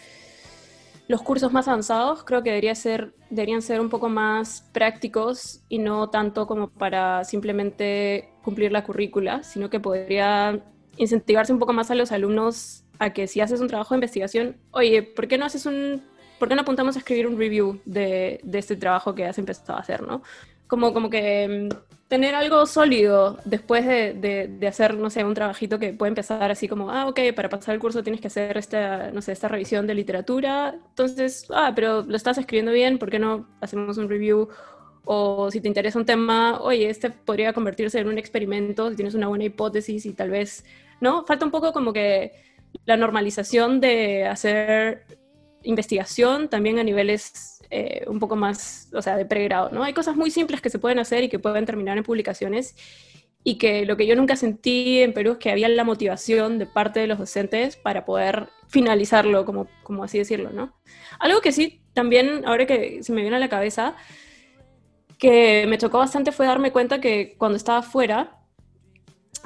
[1.09, 5.79] los cursos más avanzados creo que debería ser, deberían ser un poco más prácticos y
[5.79, 10.61] no tanto como para simplemente cumplir la currícula, sino que podría
[10.97, 14.57] incentivarse un poco más a los alumnos a que si haces un trabajo de investigación,
[14.71, 16.03] oye, ¿por qué no haces un,
[16.39, 19.79] por qué no apuntamos a escribir un review de, de este trabajo que has empezado
[19.79, 20.23] a hacer, ¿no?
[20.67, 24.15] Como, como que mm, tener algo sólido después de,
[24.49, 27.75] de, hacer, no sé, un trabajito que puede empezar así como, ah, ok, para pasar
[27.75, 32.03] el curso tienes que hacer esta, no sé, esta revisión de literatura, entonces, ah, pero
[32.03, 34.49] lo estás escribiendo bien, ¿por qué no hacemos un review?
[35.05, 39.15] O si te interesa un tema, oye, este podría convertirse en un experimento, si tienes
[39.15, 40.65] una buena hipótesis y tal vez,
[41.01, 41.25] ¿no?
[41.27, 42.33] Falta un poco como que
[42.85, 45.07] la normalización de hacer
[45.63, 49.83] investigación también a niveles eh, un poco más, o sea, de pregrado, ¿no?
[49.83, 52.75] Hay cosas muy simples que se pueden hacer y que pueden terminar en publicaciones
[53.43, 56.67] y que lo que yo nunca sentí en Perú es que había la motivación de
[56.67, 60.75] parte de los docentes para poder finalizarlo, como, como así decirlo, ¿no?
[61.21, 63.95] Algo que sí, también, ahora que se me viene a la cabeza,
[65.17, 68.41] que me chocó bastante fue darme cuenta que cuando estaba fuera,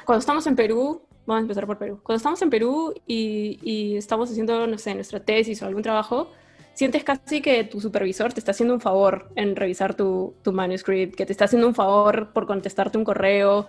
[0.03, 3.97] cuando estamos en Perú, vamos a empezar por Perú, cuando estamos en Perú y, y
[3.97, 6.31] estamos haciendo, no sé, nuestra tesis o algún trabajo,
[6.73, 11.15] sientes casi que tu supervisor te está haciendo un favor en revisar tu, tu manuscript,
[11.15, 13.67] que te está haciendo un favor por contestarte un correo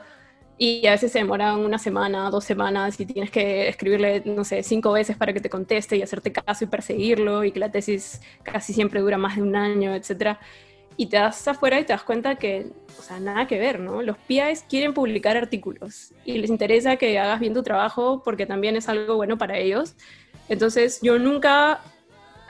[0.59, 4.63] y a veces se demora una semana, dos semanas y tienes que escribirle, no sé,
[4.63, 8.21] cinco veces para que te conteste y hacerte caso y perseguirlo y que la tesis
[8.45, 10.37] casi siempre dura más de un año, etc.
[10.97, 14.03] Y te das afuera y te das cuenta que, o sea, nada que ver, ¿no?
[14.03, 18.77] Los PIs quieren publicar artículos y les interesa que hagas bien tu trabajo porque también
[18.77, 19.97] es algo bueno para ellos.
[20.49, 21.81] Entonces, yo nunca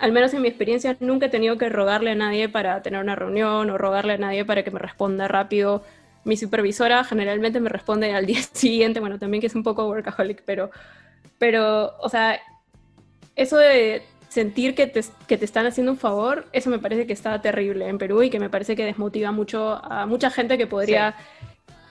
[0.03, 3.15] al menos en mi experiencia, nunca he tenido que rogarle a nadie para tener una
[3.15, 5.85] reunión o rogarle a nadie para que me responda rápido.
[6.25, 10.43] Mi supervisora generalmente me responde al día siguiente, bueno, también que es un poco workaholic,
[10.45, 10.73] pero,
[11.39, 12.41] pero o sea,
[13.37, 17.13] eso de sentir que te, que te están haciendo un favor, eso me parece que
[17.13, 20.67] está terrible en Perú y que me parece que desmotiva mucho a mucha gente que
[20.67, 21.15] podría,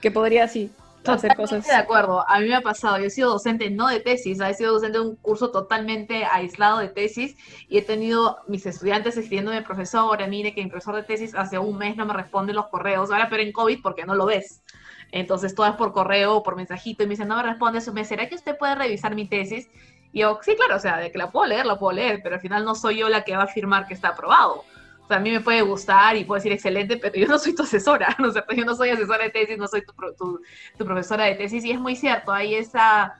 [0.02, 0.70] que podría, sí,
[1.04, 1.66] hacer cosas.
[1.66, 4.54] de acuerdo, a mí me ha pasado, yo he sido docente no de tesis, he
[4.54, 7.36] sido docente de un curso totalmente aislado de tesis
[7.68, 11.78] y he tenido mis estudiantes escribiéndome, profesora, mire que mi profesor de tesis hace un
[11.78, 14.62] mes no me responde los correos, ahora pero en COVID porque no lo ves.
[15.10, 17.92] Entonces todo es por correo o por mensajito y me dicen, no me responde su
[17.92, 19.68] mes, ¿será que usted puede revisar mi tesis?
[20.12, 22.34] Y yo, sí, claro, o sea, de que la puedo leer, la puedo leer, pero
[22.36, 24.64] al final no soy yo la que va a afirmar que está aprobado
[25.12, 28.14] a mí me puede gustar y puedo decir excelente, pero yo no soy tu asesora,
[28.18, 28.30] ¿no?
[28.30, 29.94] sé, yo no soy asesora de tesis, no soy tu,
[30.76, 33.18] tu, profesora de tesis, y es muy cierto, hay esa,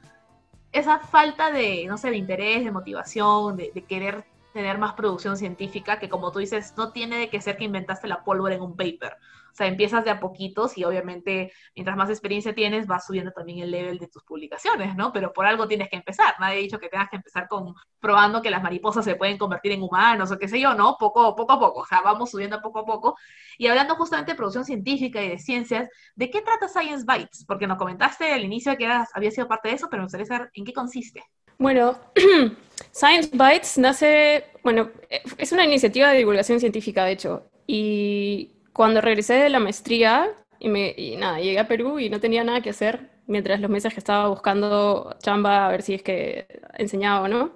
[0.73, 5.37] esa falta de, no sé, de interés, de motivación, de, de querer tener más producción
[5.37, 8.63] científica, que como tú dices, no tiene de que ser que inventaste la pólvora en
[8.63, 9.17] un paper.
[9.53, 13.59] O sea, empiezas de a poquitos y obviamente mientras más experiencia tienes, vas subiendo también
[13.59, 15.13] el level de tus publicaciones, ¿no?
[15.13, 16.35] Pero por algo tienes que empezar.
[16.41, 19.73] Nadie ha dicho que tengas que empezar con probando que las mariposas se pueden convertir
[19.73, 20.97] en humanos o qué sé yo, ¿no?
[20.99, 21.81] Poco, poco a poco.
[21.81, 23.17] O sea, vamos subiendo poco a poco.
[23.59, 27.45] Y hablando justamente de producción científica y de ciencias, ¿de qué trata Science Bytes?
[27.47, 30.27] Porque nos comentaste al inicio que eras, había sido parte de eso, pero me gustaría
[30.27, 31.23] saber en qué consiste.
[31.59, 31.99] Bueno,
[32.91, 34.91] Science Bytes nace, bueno,
[35.37, 40.69] es una iniciativa de divulgación científica, de hecho, y cuando regresé de la maestría y,
[40.69, 43.93] me, y nada, llegué a Perú y no tenía nada que hacer mientras los meses
[43.93, 47.55] que estaba buscando chamba a ver si es que enseñaba o no.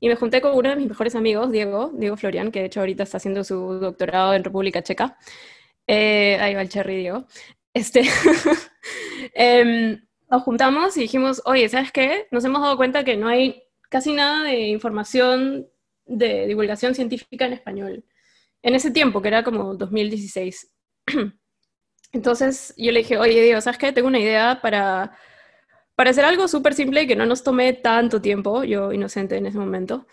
[0.00, 2.80] Y me junté con uno de mis mejores amigos, Diego, Diego Florian, que de hecho
[2.80, 5.16] ahorita está haciendo su doctorado en República Checa.
[5.86, 7.26] Eh, ahí va el cherry, Diego.
[7.72, 8.02] Este,
[9.34, 12.26] em, nos juntamos y dijimos, oye, ¿sabes qué?
[12.30, 15.68] Nos hemos dado cuenta que no hay casi nada de información
[16.06, 18.04] de divulgación científica en español
[18.64, 20.72] en ese tiempo, que era como 2016.
[22.12, 23.92] Entonces yo le dije, oye, Dios, ¿sabes qué?
[23.92, 25.16] Tengo una idea para,
[25.94, 29.46] para hacer algo súper simple y que no nos tome tanto tiempo, yo inocente en
[29.46, 30.06] ese momento,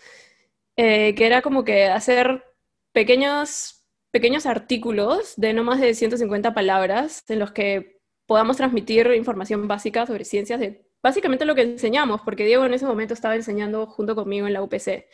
[0.76, 2.44] eh, que era como que hacer
[2.92, 9.66] pequeños, pequeños artículos de no más de 150 palabras en los que podamos transmitir información
[9.66, 10.60] básica sobre ciencias
[11.02, 14.62] básicamente lo que enseñamos, porque Diego en ese momento estaba enseñando junto conmigo en la
[14.62, 15.06] UPC.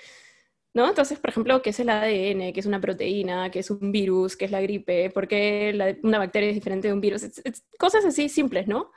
[0.79, 0.89] ¿No?
[0.89, 2.53] Entonces, por ejemplo, ¿qué es el ADN?
[2.53, 3.51] ¿Qué es una proteína?
[3.51, 4.37] ¿Qué es un virus?
[4.37, 5.11] ¿Qué es la gripe?
[5.11, 7.23] ¿Por qué una bacteria es diferente de un virus?
[7.81, 8.93] cosas así simples, ¿no?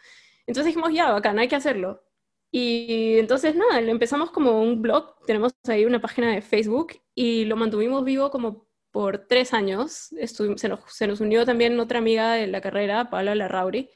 [0.46, 2.04] Entonces dijimos, ya, bacán, hay que hacerlo.
[2.52, 7.56] Y entonces, nada, empezamos como un blog, tenemos ahí una página de Facebook y lo
[7.56, 10.10] mantuvimos vivo como por tres años.
[10.28, 13.89] se, nos, unió también otra amiga de la carrera, Paula Larrauri,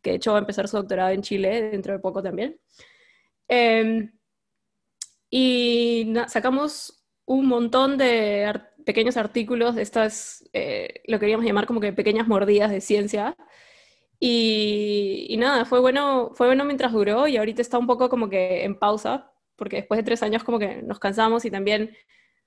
[0.00, 2.60] que de hecho va a empezar su doctorado en Chile dentro de poco también.
[3.48, 4.12] Em,
[5.28, 8.52] y sacamos un montón de
[8.84, 13.36] pequeños artículos de estas, eh, lo queríamos llamar como que pequeñas mordidas de ciencia.
[14.18, 18.28] Y, y, nada, fue bueno, fue bueno mientras duró y ahorita está un poco como
[18.28, 21.96] que en pausa, porque después de tres años como que nos cansamos y también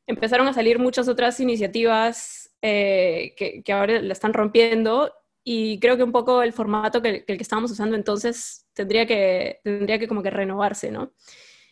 [0.07, 5.11] empezaron a salir muchas otras iniciativas eh, que, ahora la están rompiendo
[5.43, 9.05] y creo que un poco el formato que, que, el que estábamos usando entonces tendría
[9.05, 11.13] que, tendría que como que renovarse, ¿no?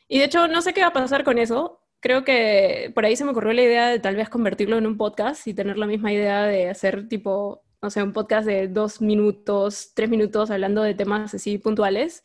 [0.08, 1.83] Y de hecho no sé qué va a pasar con eso.
[2.04, 4.98] Creo que por ahí se me ocurrió la idea de tal vez convertirlo en un
[4.98, 9.02] podcast y tener la misma idea de hacer tipo, no sé, un podcast de dos
[9.02, 12.22] minutos, tres minutos hablando de temas así puntuales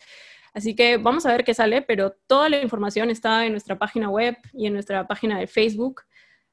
[0.59, 4.11] Así que vamos a ver qué sale, pero toda la información está en nuestra página
[4.11, 6.03] web y en nuestra página de Facebook.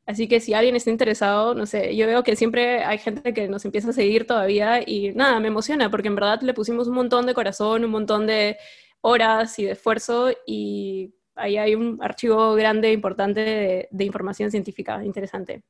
[0.06, 3.48] Así que si alguien está interesado, no sé, yo veo que siempre hay gente que
[3.48, 6.94] nos empieza a seguir todavía y nada, me emociona porque en verdad le pusimos un
[6.94, 8.58] montón de corazón, un montón de
[9.02, 15.64] horas y de esfuerzo y ahí hay un archivo grande, importante de, información científica interesante.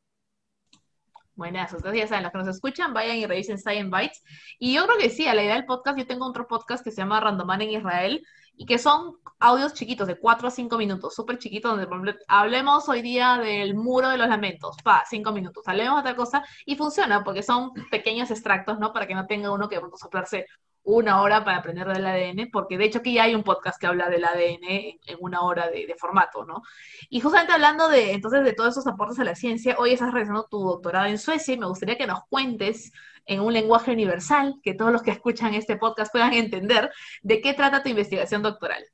[1.36, 4.24] Buenas, ustedes ya saben, los que nos escuchan, vayan y revisen Science Bites.
[4.58, 6.92] Y yo creo que sí, a la idea del podcast, yo tengo otro podcast que
[6.92, 8.26] se llama Randoman en Israel,
[8.58, 12.26] y que son audios chiquitos, de 4 a 5 minutos, súper chiquitos, donde por ejemplo,
[12.30, 16.46] hablemos hoy día del muro de los lamentos, pa, 5 minutos, hablemos de otra cosa,
[16.66, 18.94] y funciona, porque son pequeños extractos, ¿no?
[18.94, 20.46] Para que no tenga uno que soplarse
[20.86, 23.88] una hora para aprender del ADN, porque de hecho aquí ya hay un podcast que
[23.88, 24.64] habla del ADN
[25.06, 26.62] en, una hora de, formato, ¿no?
[27.10, 30.48] Y justamente hablando de, entonces, de todos esos aportes a la ciencia, hoy estás realizando
[30.50, 32.92] tu doctorado en Suecia y me gustaría que nos cuentes
[33.26, 36.92] en un lenguaje universal, que todos los que escuchan este podcast puedan entender,
[37.24, 38.86] de qué trata tu investigación doctoral.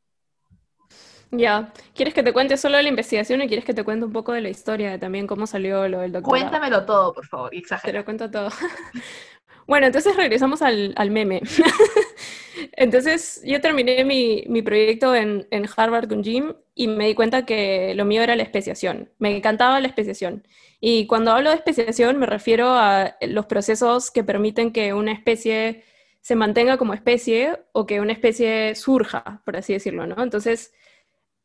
[1.33, 4.11] Ya, ¿quieres que te cuente solo de la investigación o quieres que te cuente un
[4.11, 6.41] poco de la historia de también cómo salió lo del doctorado?
[6.41, 7.91] Cuéntamelo todo, por favor, exagera.
[7.91, 8.49] Te lo cuento todo.
[9.71, 11.41] Bueno, entonces regresamos al, meme.
[12.73, 17.45] entonces yo terminé mi, mi proyecto en, en, Harvard con Jim y me di cuenta
[17.45, 19.13] que lo mío era la especiación.
[19.17, 20.45] Me encantaba la especiación.
[20.81, 25.85] Y cuando hablo de especiación me refiero a los procesos que permiten que una especie
[26.19, 30.21] se mantenga como especie o que una especie surja, por así decirlo, ¿no?
[30.21, 30.73] Entonces,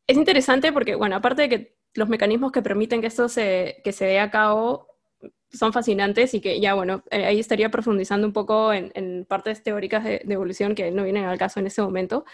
[0.05, 3.93] es interesante porque, bueno, aparte de que los mecanismos que permiten que esto se, que
[3.93, 4.86] se dé a cabo
[5.51, 10.03] son fascinantes y que ya, bueno, eh, ahí estaría profundizando un poco en, partes teóricas
[10.03, 12.25] de, evolución que no vienen al caso en este momento.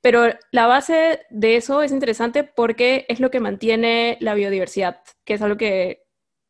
[0.00, 5.34] Pero la base de eso es interesante porque es lo que mantiene la biodiversidad, que
[5.34, 6.04] es algo que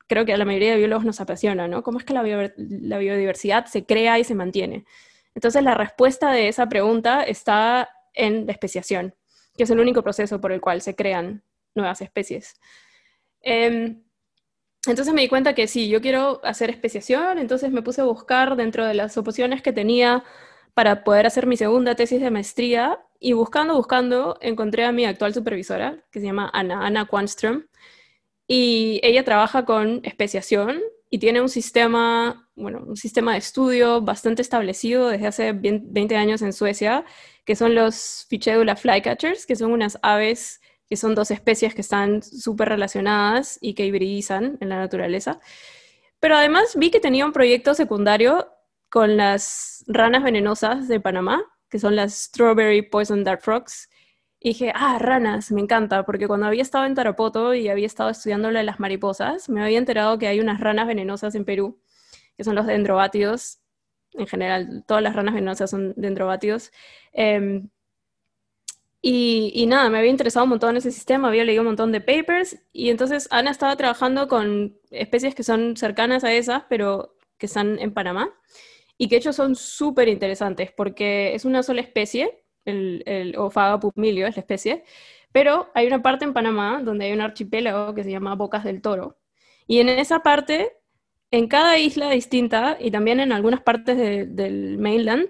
[0.09, 1.83] creo que a la mayoría de biólogos nos apasiona, ¿no?
[1.83, 4.85] ¿Cómo es que la, biodiversidad se crea y se mantiene?
[5.35, 9.15] Entonces, la respuesta de esa pregunta está en la especiación,
[9.57, 11.43] que es el único proceso por el cual se crean
[11.75, 12.59] nuevas especies.
[13.43, 13.97] Eh,
[14.89, 18.57] entonces me di cuenta que sí, yo quiero hacer especiación, entonces me puse a buscar
[18.57, 20.25] dentro de las oposiciones que tenía
[20.75, 25.33] para poder hacer mi segunda tesis de maestría y buscando, buscando, encontré a mi actual
[25.35, 27.67] supervisora, que se llama Ana, Ana Quanström,
[28.47, 34.43] y ella trabaja con especiación y tiene un sistema, bueno, un sistema de estudio bastante
[34.43, 37.05] establecido desde hace 20 años en Suecia,
[37.45, 42.23] que son los Fichedula flycatchers, que son unas aves que son dos especies que están
[42.23, 45.41] súper relacionadas y que hibridizan en la naturaleza.
[46.21, 48.49] Pero además vi que tenía un proyecto secundario
[48.89, 53.91] con las ranas venenosas de Panamá, que son las Strawberry Poison Dart Frogs.
[54.39, 58.11] Y dije, ah, ranas, me encanta, porque cuando había estado en Tarapoto y había estado
[58.11, 61.81] estudiando las mariposas, me había enterado que hay unas ranas venenosas en Perú,
[62.37, 63.61] que son los dendrobátidos.
[64.13, 66.71] En general, todas las ranas venenosas son dendrobátidos.
[67.13, 67.71] Em,
[69.03, 72.01] y, nada, me había interesado un montón en ese sistema, había leído un montón de
[72.01, 77.47] papers y entonces Ana estaba trabajando con especies que son cercanas a esas, pero que
[77.47, 78.31] están en Panamá
[78.99, 83.79] y que de hecho son súper interesantes porque es una sola especie, el, el Ophaga
[83.95, 84.85] es la especie,
[85.31, 88.83] pero hay una parte en Panamá donde hay un archipiélago que se llama Bocas del
[88.83, 89.19] Toro
[89.67, 90.73] y en esa parte,
[91.31, 95.29] en cada isla distinta y también en algunas partes del mainland,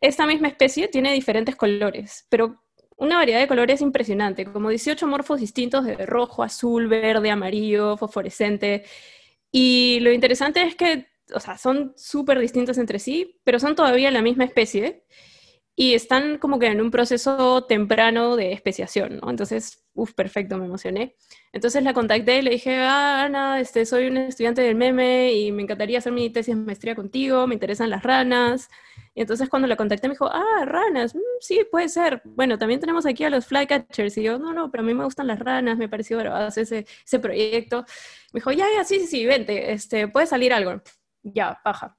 [0.00, 2.62] esta misma especie tiene diferentes colores, pero
[2.96, 8.84] una variedad de colores impresionante, como 18 morfos distintos de rojo, azul, verde, amarillo, fosforescente.
[9.50, 14.10] Y lo interesante es que, o sea, son súper distintos entre sí, pero son todavía
[14.10, 15.04] la misma especie
[15.80, 19.30] y están como que en un proceso temprano de especiación, ¿no?
[19.30, 21.16] Entonces, uff, perfecto, me emocioné.
[21.52, 25.52] Entonces la contacté y le dije, ah, Ana, este, soy un estudiante del meme y
[25.52, 28.68] me encantaría hacer mi tesis de maestría contigo, me interesan las ranas.
[29.20, 32.22] Entonces cuando la contacté me dijo, ah, ranas, mm, sí, puede ser.
[32.24, 34.16] Bueno, también tenemos aquí a los flycatchers.
[34.16, 36.86] Y yo, no, no, pero a mí me gustan las ranas, me pareció bravazo ese,
[37.04, 37.84] ese proyecto.
[38.32, 40.80] Me dijo, ya, ya, sí, sí, sí, vente, este, puede salir algo.
[41.22, 41.98] Ya, paja.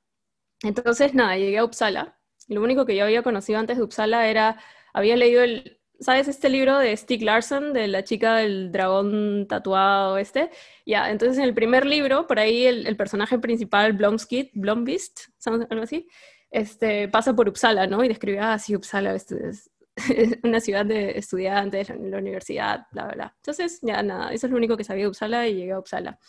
[0.64, 2.20] Entonces, nada, llegué a Uppsala.
[2.48, 4.60] Lo único que yo había conocido antes de Uppsala era,
[4.94, 10.18] había leído el, ¿sabes este libro de Stieg Larsson, de la chica del dragón tatuado
[10.18, 10.50] este?
[10.88, 16.08] Ya, entonces en el primer libro, por ahí el, personaje principal, Blomskid, Blombeast, algo así,
[16.52, 18.04] este, pasa por Uppsala, ¿no?
[18.04, 19.72] Y describía así, ah, Uppsala, es,
[20.44, 23.34] una ciudad de estudiantes, la, la universidad, bla, bla, bla.
[23.38, 26.20] Entonces, ya nada, eso es lo único que sabía de Uppsala y llegué a Uppsala.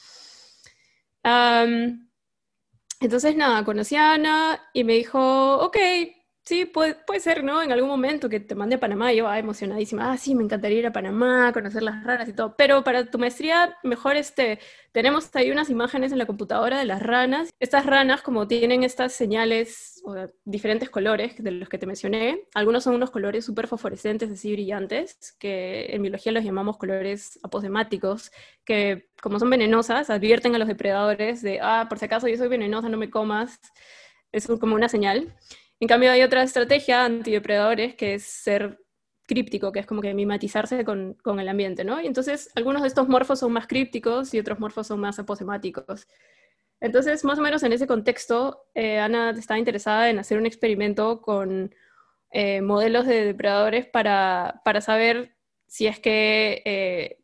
[3.01, 5.77] entonces, nada, conocí a Ana y me dijo, ok,
[6.45, 7.63] Sí, puede, puede, ser, ¿no?
[7.63, 10.81] En algún momento que te mande a Panamá, yo, ah, emocionadísima, ah, sí, me encantaría
[10.81, 14.59] ir a Panamá, conocer las ranas y todo, pero para tu maestría, mejor este,
[14.91, 17.51] tenemos ahí unas imágenes en la computadora de las ranas.
[17.61, 22.83] Estas ranas, como tienen estas señales o diferentes colores de los que te mencioné, algunos
[22.83, 28.33] son unos colores súper fosforescentes, así brillantes, que en biología los llamamos colores aposemáticos,
[28.65, 32.49] que como son venenosas, advierten a los depredadores de, ah, por si acaso yo soy
[32.49, 33.61] venenosa, no me comas,
[34.33, 35.33] es como una señal.
[35.83, 38.79] En cambio, hay otra estrategia antidepredadores que es ser
[39.27, 42.01] críptico, que es como que mimetizarse con, con, el ambiente, ¿no?
[42.01, 46.07] Y entonces, algunos de estos morfos son más crípticos y otros morfos son más aposemáticos.
[46.79, 51.21] Entonces, más o menos en ese contexto, eh, Ana estaba interesada en hacer un experimento
[51.21, 51.75] con
[52.31, 55.35] eh, modelos de depredadores para, para, saber
[55.67, 57.19] si es que, eh,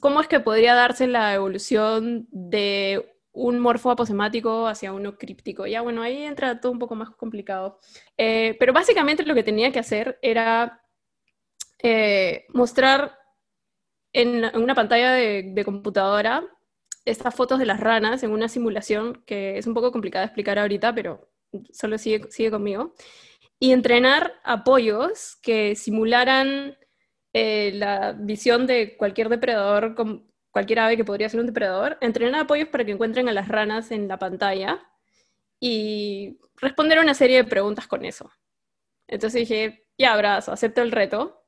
[0.00, 5.66] cómo es que podría darse la evolución de un morfo aposemático hacia uno críptico.
[5.66, 7.78] Ya, bueno, ahí entra todo un poco más complicado.
[8.16, 10.82] Eh, pero básicamente lo que tenía que hacer era
[11.82, 13.18] eh, mostrar
[14.12, 16.44] en, una pantalla de, computadora
[17.04, 20.58] estas fotos de las ranas en una simulación que es un poco complicada de explicar
[20.58, 21.30] ahorita, pero
[21.72, 22.94] solo sigue, sigue conmigo.
[23.58, 26.76] Y entrenar apoyos que simularan
[27.32, 29.94] eh, la visión de cualquier depredador
[30.50, 33.90] cualquier ave que podría ser un depredador, entrenar apoyos para que encuentren a las ranas
[33.90, 34.80] en la pantalla
[35.60, 38.30] y responder una serie de preguntas con eso.
[39.06, 41.44] Entonces dije, ya, abrazo, acepto el reto.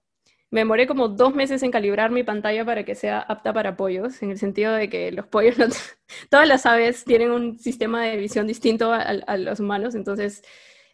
[0.50, 4.22] Me demoré como dos meses en calibrar mi pantalla para que sea apta para pollos,
[4.22, 5.56] en el sentido de que los pollos,
[6.30, 10.42] todas las aves tienen un sistema de visión distinto a, los humanos, entonces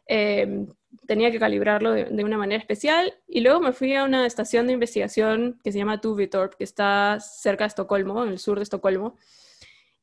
[0.06, 0.66] eh,
[1.06, 3.14] tenía que calibrarlo de, una manera especial.
[3.26, 7.18] Y luego me fui a una estación de investigación que se llama Tuvitorp, que está
[7.20, 9.16] cerca de Estocolmo, en el sur de Estocolmo.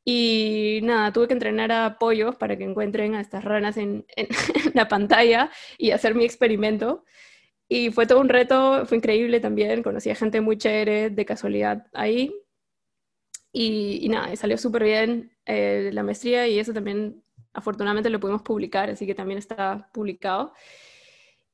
[0.04, 4.06] Y nada, tuve que entrenar a pollos para que encuentren a estas ranas en,
[4.74, 7.04] la pantalla y hacer mi experimento.
[7.68, 11.88] Y fue todo un reto, fue increíble también, conocí a gente muy chévere de casualidad
[11.94, 12.34] ahí.
[13.52, 17.25] Y, nada, salió súper bien eh, la maestría y eso también
[17.56, 20.54] afortunadamente lo pudimos publicar, así que también está publicado.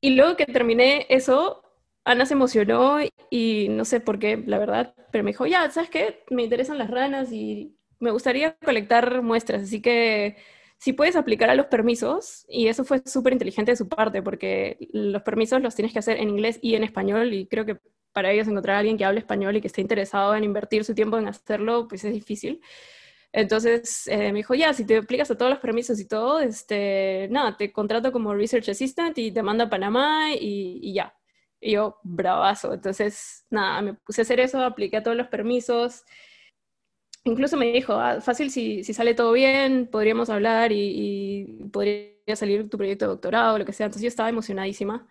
[0.02, 1.64] Y luego que terminé eso,
[2.04, 2.98] Ana se emocionó
[3.30, 6.24] y no sé por qué, la verdad, pero me dijo, ya, ¿sabes qué?
[6.30, 10.38] Me interesan las ranas y me gustaría colectar muestras, así que
[10.80, 14.78] si puedes aplicar a los permisos, y eso fue súper inteligente de su parte, porque
[14.92, 17.78] los permisos los tienes que hacer en inglés y en español, y creo que
[18.14, 20.96] para ellos encontrar a alguien que hable español y que esté interesado en invertir su
[20.96, 22.62] tiempo en hacerlo, pues es difícil.
[23.34, 27.28] Entonces eh, me dijo, ya, si te aplicas a todos los permisos y todo, este,
[27.32, 31.14] nada, te contrato como Research Assistant y te mando a Panamá y, ya.
[31.62, 32.74] Y yo, bravazo.
[32.74, 36.04] Entonces, nada, me puse a hacer eso, apliqué a todos los permisos.
[37.24, 42.36] Incluso me dijo, ah, fácil, si, si, sale todo bien, podríamos hablar y, y, podría
[42.36, 43.86] salir tu proyecto de doctorado, lo que sea.
[43.86, 45.08] Entonces yo estaba emocionadísima.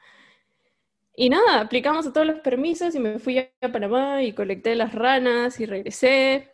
[1.17, 4.95] Y nada, aplicamos a todos los permisos y me fui a Panamá y colecté las
[4.95, 6.51] ranas y regresé.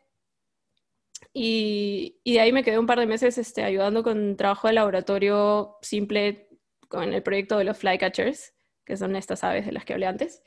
[1.39, 5.77] Y, de ahí me quedé un par de meses este, ayudando con trabajo de laboratorio
[5.83, 6.49] simple
[6.89, 8.55] con el proyecto de los flycatchers,
[8.87, 10.43] que son estas aves de las que hablé antes.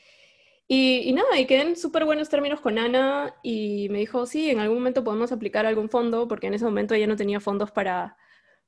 [0.67, 4.59] Y, nada, y quedé en súper buenos términos con Ana y me dijo, sí, en
[4.59, 8.17] algún momento podemos aplicar algún fondo, porque en ese momento ella no tenía fondos para,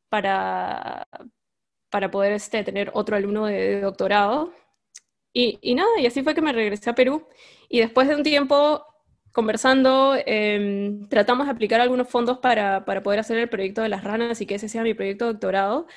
[0.08, 1.08] para,
[1.90, 4.54] para poder este, tener otro alumno de, doctorado.
[5.34, 7.28] Y, y, nada, y así fue que me regresé a Perú.
[7.68, 8.86] Y después de un tiempo
[9.32, 14.04] conversando, em, tratamos de aplicar algunos fondos para, para, poder hacer el proyecto de las
[14.04, 15.88] ranas y que ese sea mi proyecto de doctorado,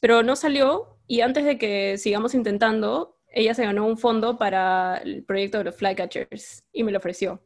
[0.00, 4.98] pero no salió y antes de que sigamos intentando, ella se ganó un fondo para
[4.98, 7.44] el proyecto de los flycatchers y me lo ofreció.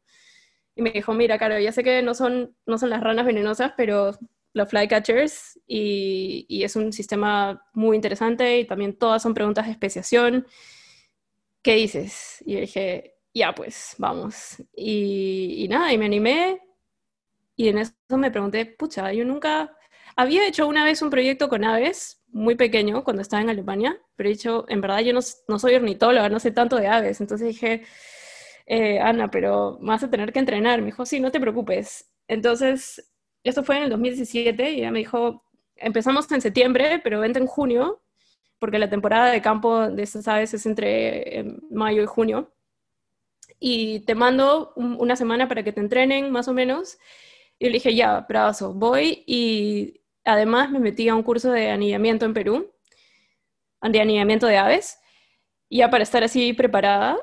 [0.76, 3.72] Y me dijo, mira, Caro, ya sé que no son, no son las ranas venenosas,
[3.76, 4.12] pero
[4.52, 9.72] los flycatchers y, y es un sistema muy interesante y también todas son preguntas de
[9.72, 10.46] especiación.
[11.62, 12.42] ¿Qué dices?
[12.46, 14.56] Y yo dije, ya pues, vamos.
[14.74, 16.60] Y, nada, y me animé
[17.56, 19.76] y en eso me pregunté, pucha, yo nunca,
[20.16, 24.28] había hecho una vez un proyecto con aves, muy pequeño, cuando estaba en Alemania, pero
[24.28, 27.48] he dicho, en verdad yo no, no soy ornitóloga, no sé tanto de aves, entonces
[27.48, 27.84] dije,
[28.66, 30.80] eh, Ana, pero vas a tener que entrenar.
[30.80, 32.10] Me dijo, sí, no te preocupes.
[32.28, 33.10] Entonces,
[33.42, 35.42] esto fue en el 2017 y ella me dijo,
[35.76, 38.02] empezamos en septiembre, pero vente en junio,
[38.58, 42.52] porque la temporada de campo de estas aves es entre eh, mayo y junio.
[43.60, 46.98] Y te mando una semana para que te entrenen, más o menos.
[47.58, 49.24] Y le dije, ya, brazo, voy.
[49.26, 52.72] Y además me metí a un curso de anillamiento en Perú,
[53.82, 54.98] de anillamiento de aves,
[55.70, 57.16] ya para estar así preparada.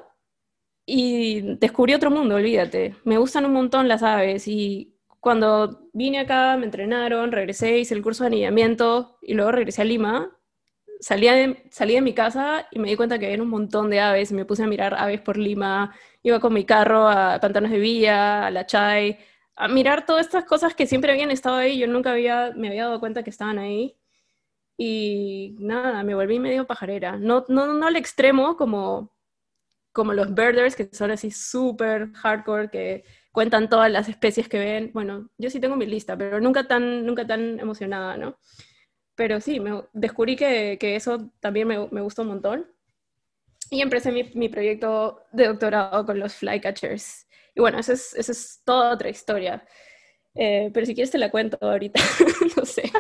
[0.86, 2.96] Y descubrí otro mundo, olvídate.
[3.06, 8.04] Me gustan un montón las aves y cuando vine acá, me entrenaron, regresé, hice el
[8.04, 10.38] curso de anillamiento y luego regresé a Lima.
[11.00, 14.02] Salí de, salí de mi casa y me di cuenta que había un montón de
[14.02, 15.96] aves me puse a mirar aves por Lima.
[16.26, 19.16] Iba con mi carro a Pantanos de Villa, a La Chay,
[19.56, 21.78] a mirar todas estas cosas que siempre habían estado ahí.
[21.78, 23.96] Yo nunca había, me había dado cuenta que estaban ahí.
[24.78, 27.18] Y nada, me volví medio pajarera.
[27.18, 29.14] No, no, no al extremo como,
[29.94, 34.92] como los birders, que son así súper hardcore, que cuentan todas las especies que ven.
[34.96, 38.40] Bueno, yo sí tengo mi lista, pero nunca tan, nunca tan emocionada, ¿no?
[39.16, 42.68] Pero sí, me descubrí que, que eso también me, me, gustó un montón.
[43.70, 47.28] Y empecé mi, mi, proyecto de doctorado con los flycatchers.
[47.56, 49.66] Y bueno, esa es, esa es toda otra historia.
[50.36, 52.00] Eh, pero si quieres te la cuento ahorita,
[52.58, 52.92] no sé.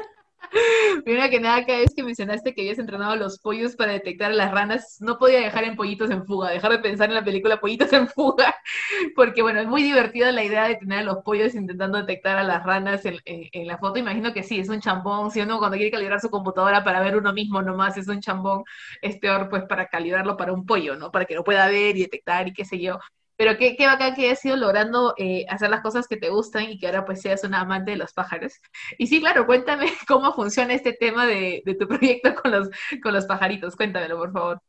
[1.03, 4.31] Primero que nada, cada vez que mencionaste que habías entrenado a los pollos para detectar
[4.31, 7.23] a las ranas, no podía dejar en Pollitos en Fuga, dejar de pensar en la
[7.23, 8.55] película Pollitos en Fuga,
[9.15, 12.43] porque bueno, es muy divertida la idea de tener a los pollos intentando detectar a
[12.43, 13.99] las ranas en, la foto.
[13.99, 17.17] Imagino que sí, es un chambón, si uno cuando quiere calibrar su computadora para ver
[17.17, 18.63] uno mismo nomás, es un chambón,
[19.01, 21.11] es peor pues para calibrarlo para un pollo, ¿no?
[21.11, 22.99] Para que lo pueda ver y detectar y qué sé yo.
[23.37, 26.63] Pero qué, qué bacán que hayas ido logrando eh, hacer las cosas que te gustan
[26.69, 28.53] y que ahora pues seas una amante de los pájaros.
[28.97, 32.69] Y sí, claro, cuéntame cómo funciona este tema de, de tu proyecto con los,
[33.03, 33.75] con los pajaritos.
[33.75, 34.61] Cuéntamelo, por favor.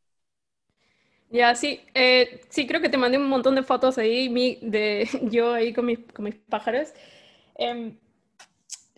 [1.29, 5.07] Ya, sí, eh, sí, creo que te mandé un montón de fotos ahí mi, de
[5.23, 6.93] yo ahí con mis, con mis pájaros.
[7.57, 7.97] Eh,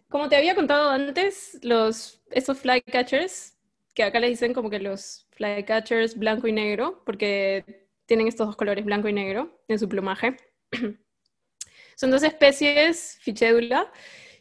[0.10, 3.56] como te había contado antes, los, esos flycatchers,
[3.94, 8.56] que acá les dicen como que los flycatchers blanco y negro, porque tienen estos dos
[8.56, 10.36] colores, blanco y negro, en su plumaje.
[11.96, 13.92] son dos especies, Fichedula,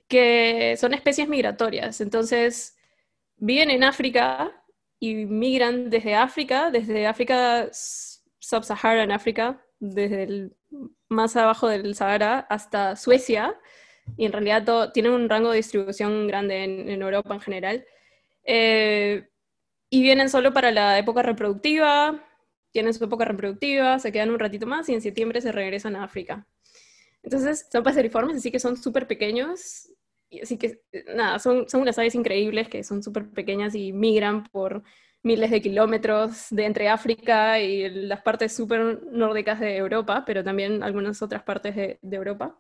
[0.09, 2.01] que son especies migratorias.
[2.01, 2.79] Entonces,
[3.37, 4.51] viven en África
[4.99, 10.57] y migran desde África, desde África sub-Saharan África, desde el
[11.11, 13.55] más abajo del Sahara hasta Suecia,
[14.17, 17.87] y en realidad tienen un rango de distribución grande en, Europa en general.
[18.45, 19.29] Eh,
[19.91, 22.28] y vienen solo para la época reproductiva,
[22.73, 26.05] tienen su época reproductiva, se quedan un ratito más y en septiembre se regresan a
[26.05, 26.47] África.
[27.23, 29.89] Entonces, son paseriformes, así que son súper pequeños.
[30.43, 30.81] Así que,
[31.15, 34.83] nada, son, son unas aves increíbles que son súper pequeñas y migran por
[35.23, 40.83] miles de kilómetros de entre África y las partes súper nórdicas de Europa, pero también
[40.83, 42.57] algunas otras partes de, de Europa.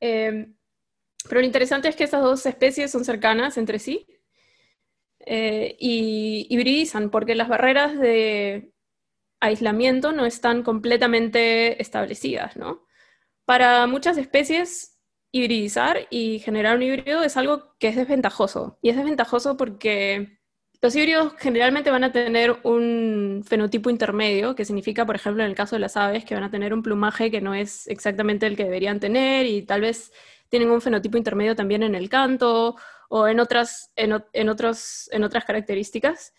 [0.00, 0.48] Eh,
[1.28, 4.06] pero lo interesante es que estas dos especies son cercanas entre sí
[5.20, 8.72] eh, y hibridizan, porque las barreras de,
[9.44, 12.86] aislamiento no están completamente establecidas, ¿no?
[13.44, 14.98] Para muchas especies,
[15.30, 18.78] hibridizar y generar un híbrido es algo que es desventajoso.
[18.82, 20.38] Y es desventajoso porque
[20.80, 25.56] los híbridos generalmente van a tener un fenotipo intermedio, que significa, por ejemplo, en el
[25.56, 28.56] caso de las aves, que van a tener un plumaje que no es exactamente el
[28.56, 30.12] que deberían tener y tal vez
[30.48, 32.76] tienen un fenotipo intermedio también en el canto
[33.08, 34.12] o en otras, en,
[34.48, 36.34] otros, en otras características,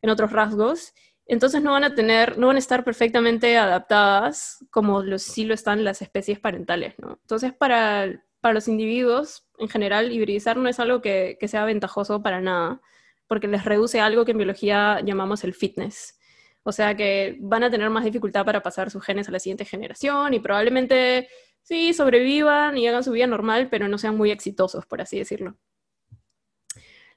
[0.00, 0.94] en otros rasgos
[1.28, 5.52] entonces no van a tener, no van a estar perfectamente adaptadas como lo, sí lo
[5.54, 7.18] están las especies parentales, ¿no?
[7.20, 12.22] Entonces para, para los individuos, en general, hibridizar no es algo que, que, sea ventajoso
[12.22, 12.80] para nada,
[13.26, 16.18] porque les reduce algo que en biología llamamos el fitness.
[16.62, 19.64] O sea que van a tener más dificultad para pasar sus genes a la siguiente
[19.64, 21.28] generación y probablemente
[21.62, 25.56] sí sobrevivan y hagan su vida normal, pero no sean muy exitosos, por así decirlo.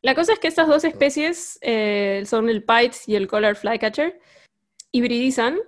[0.02, 4.20] La cosa es que estas dos especies eh, son el Pites y el Collar Flycatcher,
[4.92, 5.60] hibridizan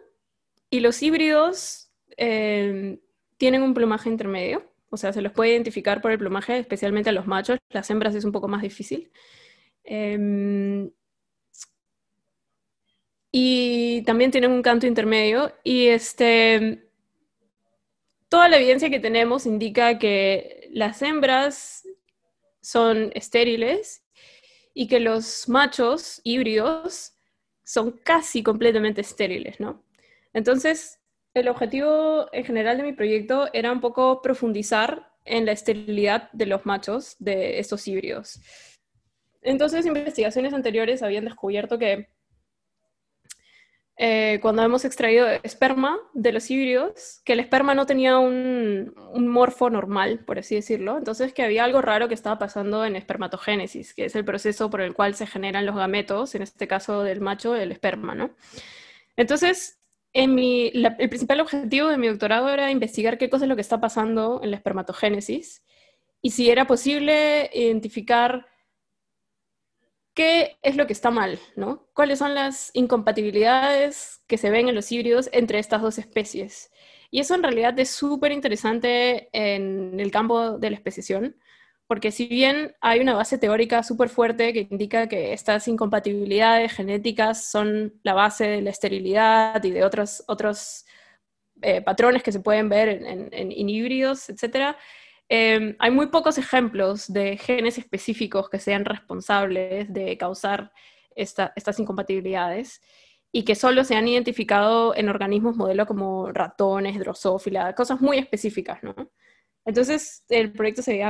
[0.71, 2.99] y los híbridos eh,
[3.37, 7.13] tienen un plumaje intermedio, o sea, se los puede identificar por el plumaje, especialmente a
[7.13, 9.11] los machos, las hembras es un poco más difícil.
[9.83, 10.91] Em,
[13.31, 16.87] y también tienen un canto intermedio y este,
[18.29, 21.87] toda la evidencia que tenemos indica que las hembras
[22.61, 24.02] son estériles
[24.73, 27.13] y que los machos híbridos
[27.63, 29.83] son casi completamente estériles, ¿no?
[30.33, 30.99] Entonces,
[31.33, 36.45] el objetivo en general de mi proyecto era un poco profundizar en la esterilidad de
[36.45, 38.39] los machos de estos híbridos.
[39.41, 42.09] entonces investigaciones anteriores habían descubierto que
[43.95, 49.27] eh, cuando hemos extraído esperma de los híbridos, que el esperma no tenía un, un,
[49.27, 50.97] morfo normal, por así decirlo.
[50.97, 54.81] Entonces, que había algo raro que estaba pasando en espermatogénesis, que es el proceso por
[54.81, 58.35] el cual se generan los gametos, en este caso del macho, el esperma, ¿no?
[59.15, 59.79] Entonces,
[60.13, 63.61] en mi, el principal objetivo de mi doctorado era investigar qué cosa es lo que
[63.61, 65.63] está pasando en la espermatogénesis
[66.21, 68.47] y si era posible identificar
[70.13, 71.87] qué es lo que está mal, ¿no?
[71.93, 76.71] ¿Cuáles son las incompatibilidades que se ven en los híbridos entre estas dos especies?
[77.11, 81.35] Y eso en realidad es súper interesante en el campo de la especiación,
[81.87, 87.45] porque si bien hay una base teórica súper fuerte que indica que estas incompatibilidades genéticas
[87.51, 90.85] son la base de la esterilidad y de otros, otros
[91.61, 94.75] eh, patrones que se pueden ver en, en, híbridos, etcétera,
[95.35, 100.71] Em, hay muy pocos ejemplos de genes específicos que sean responsables de causar
[101.15, 102.83] estas incompatibilidades
[103.31, 108.83] y que solo se han identificado en organismos modelo como ratones, drosófila, cosas muy específicas,
[108.83, 108.93] ¿no?
[109.65, 111.01] Entonces el proyecto se,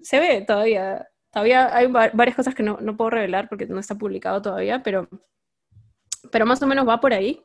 [0.00, 3.96] se ve todavía, todavía hay varias cosas que no, no, puedo revelar porque no está
[3.96, 5.08] publicado todavía, pero,
[6.30, 7.42] pero más o menos va por ahí.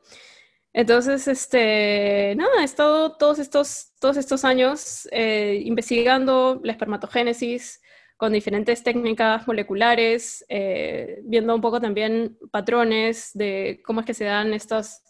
[0.74, 7.82] Entonces, este, nada, he estado todos estos, todos estos años eh, investigando la espermatogénesis
[8.16, 14.24] con diferentes técnicas moleculares, eh, viendo un poco también patrones de cómo es que se
[14.24, 15.02] dan estos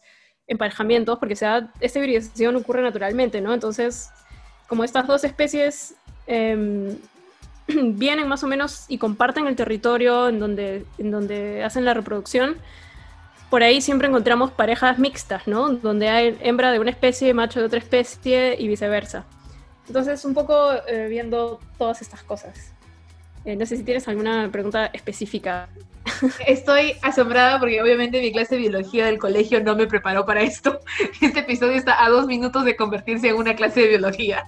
[0.46, 3.54] emparejamientos, porque se da, esta hibridación ocurre naturalmente, ¿no?
[3.54, 4.10] Entonces,
[4.66, 5.94] como estas dos especies
[6.26, 6.96] em,
[7.68, 12.56] vienen más o menos y comparten el territorio en donde, en donde hacen la reproducción,
[13.52, 15.74] por ahí siempre encontramos parejas mixtas, ¿no?
[15.74, 19.26] Donde hay hembra de una especie, macho de otra especie y viceversa.
[19.86, 22.72] Entonces, un poco eh, viendo todas estas cosas.
[23.44, 25.68] Eh, no sé si tienes alguna pregunta específica.
[26.46, 30.80] Estoy asombrada porque obviamente mi clase de biología del colegio no me preparó para esto.
[31.20, 34.44] Este episodio está a dos minutos de convertirse en una clase de biología.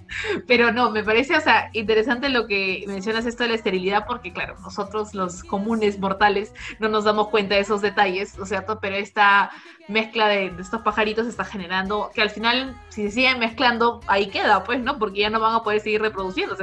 [0.47, 4.33] Pero no, me parece, o sea, interesante lo que mencionas esto de la esterilidad porque,
[4.33, 8.79] claro, nosotros los comunes mortales no nos damos cuenta de esos detalles, ¿no es cierto?
[8.81, 9.51] Pero esta
[9.89, 14.64] mezcla de, estos pajaritos está generando que al final, si se siguen mezclando, ahí queda,
[14.64, 14.99] pues, ¿no?
[14.99, 16.57] Porque ya no van a poder seguir reproduciendo.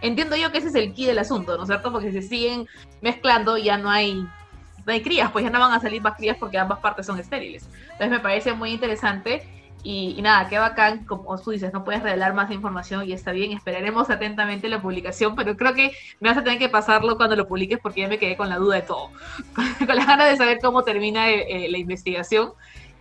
[0.00, 1.92] Entiendo yo que ese es el key del asunto, ¿no es cierto?
[1.92, 2.68] Porque si se siguen
[3.02, 6.36] mezclando, ya no hay, no hay crías, pues ya no van a salir más crías
[6.38, 7.68] porque ambas partes son estériles.
[7.82, 9.46] Entonces me parece muy interesante.
[9.86, 13.52] Y, nada, qué bacán, como tú dices, no puedes revelar más información y está bien,
[13.52, 17.46] esperaremos atentamente la publicación, pero creo que me vas a tener que pasarlo cuando lo
[17.46, 19.10] publiques porque ya me quedé con la duda de todo,
[19.86, 22.54] con la ganas de saber cómo termina eh, la investigación.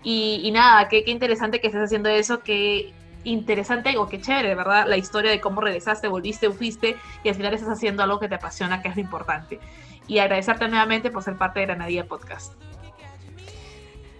[0.03, 4.53] Y, y nada, qué, qué, interesante que estés haciendo eso, qué interesante o qué chévere,
[4.53, 4.85] ¿verdad?
[4.85, 8.35] La historia de cómo regresaste, volviste, fuiste y al final estás haciendo algo que te
[8.35, 9.61] apasiona, que es lo importante.
[10.05, 12.53] Y agradecerte nuevamente por ser parte de Granadilla Podcast.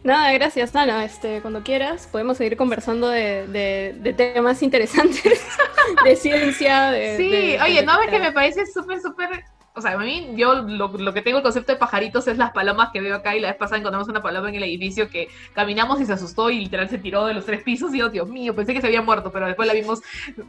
[0.03, 1.05] Nada, gracias, Ana.
[1.05, 5.41] Este, cuando quieras, podemos seguir conversando de, de, temas interesantes,
[6.03, 6.91] de ciencia.
[6.91, 9.45] De, sí, oye, no, es que me parece súper, súper
[9.75, 12.89] o sea, a mí, yo lo, que tengo el concepto de pajaritos es las palomas
[12.93, 15.99] que veo acá y la vez pasada encontramos una paloma en el edificio que caminamos
[15.99, 18.55] y se asustó y literal se tiró de los tres pisos y yo, Dios mío,
[18.55, 20.01] pensé que se había muerto, pero después la vimos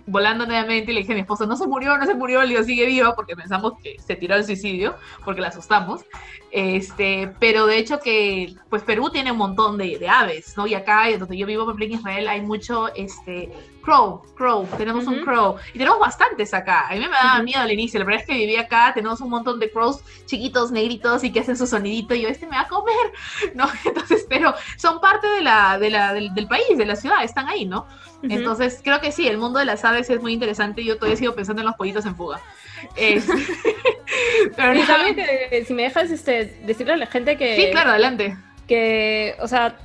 [0.06, 2.48] volando nuevamente y le dije a mi esposo, no se murió, no se murió, le
[2.48, 4.94] digo, sigue viva porque pensamos que se tiró al suicidio,
[5.24, 6.04] porque la asustamos.
[6.50, 10.66] Este, pero de hecho que, pues Perú tiene un montón de, aves, ¿no?
[10.66, 13.50] Y acá, donde yo vivo, en Israel, hay mucho, este,
[13.84, 15.56] crow, crow, tenemos un crow.
[15.74, 16.88] Y tenemos bastantes acá.
[16.88, 18.00] A mí me daba miedo al inicio.
[18.00, 21.40] La verdad es que vivía acá, tenemos un montón de crows chiquitos, negritos y que
[21.40, 22.14] hacen su sonidito.
[22.14, 23.12] Y yo, este me va a comer.
[23.54, 23.68] ¿No?
[23.84, 27.66] Entonces, pero son parte de la, de la, del, país, de la ciudad, están ahí,
[27.66, 27.86] ¿no?
[28.22, 30.82] Entonces, creo que sí, el mundo de las aves es muy interesante.
[30.82, 32.40] Yo todavía sigo pensando en los pollitos en fuga.
[34.56, 37.54] pero y también que, si me dejas este, decirle a la gente que.
[37.54, 38.34] Sí, claro, adelante.
[38.66, 39.76] Que, o sea,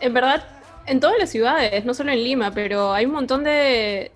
[0.00, 0.55] en verdad
[0.86, 4.10] en todas las ciudades, no solo en Lima, pero hay un montón de,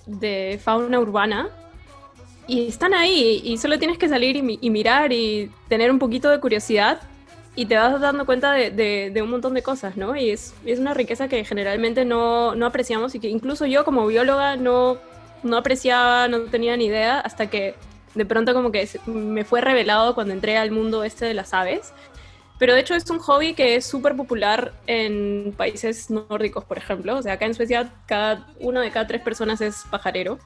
[0.63, 1.49] fauna urbana
[2.47, 6.41] y están ahí y solo tienes que salir y, mirar y tener un poquito de
[6.41, 7.01] curiosidad
[7.55, 10.17] y te vas dando cuenta de, un montón de cosas, ¿no?
[10.17, 14.99] Y es, una riqueza que generalmente no, apreciamos y que incluso yo como bióloga no,
[15.43, 17.75] no apreciaba, no tenía ni idea hasta que
[18.15, 21.93] de pronto como que me fue revelado cuando entré al mundo este de las aves
[22.61, 27.17] pero de hecho es un hobby que es súper popular en países nórdicos, por ejemplo.
[27.17, 30.39] O sea, acá en Suecia cada, una de cada tres personas es pajarero.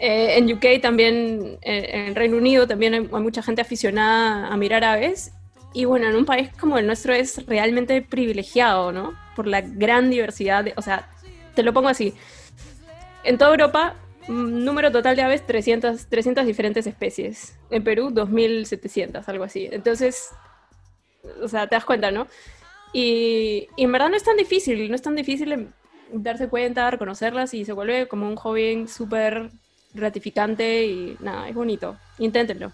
[0.00, 4.84] Eh, en UK también, eh, en Reino Unido también hay, mucha gente aficionada a mirar
[4.84, 5.32] aves.
[5.74, 9.12] Y bueno, en un país como el nuestro es realmente privilegiado, ¿no?
[9.36, 10.64] Por la gran diversidad.
[10.64, 11.10] De, o sea,
[11.54, 12.14] te lo pongo así.
[13.22, 13.96] En toda Europa
[14.28, 17.58] mm, número total de aves, 300, 300 diferentes especies.
[17.68, 19.68] En Perú, 2.700, algo así.
[19.70, 20.30] Entonces,
[21.42, 22.26] o sea, te das cuenta, ¿no?
[22.92, 25.68] Y, y en verdad no es tan difícil, no es tan difícil
[26.12, 29.50] darse cuenta, reconocerlas y se vuelve como un hobby súper
[29.92, 31.96] gratificante y nada, es bonito.
[32.18, 32.72] Inténtenlo.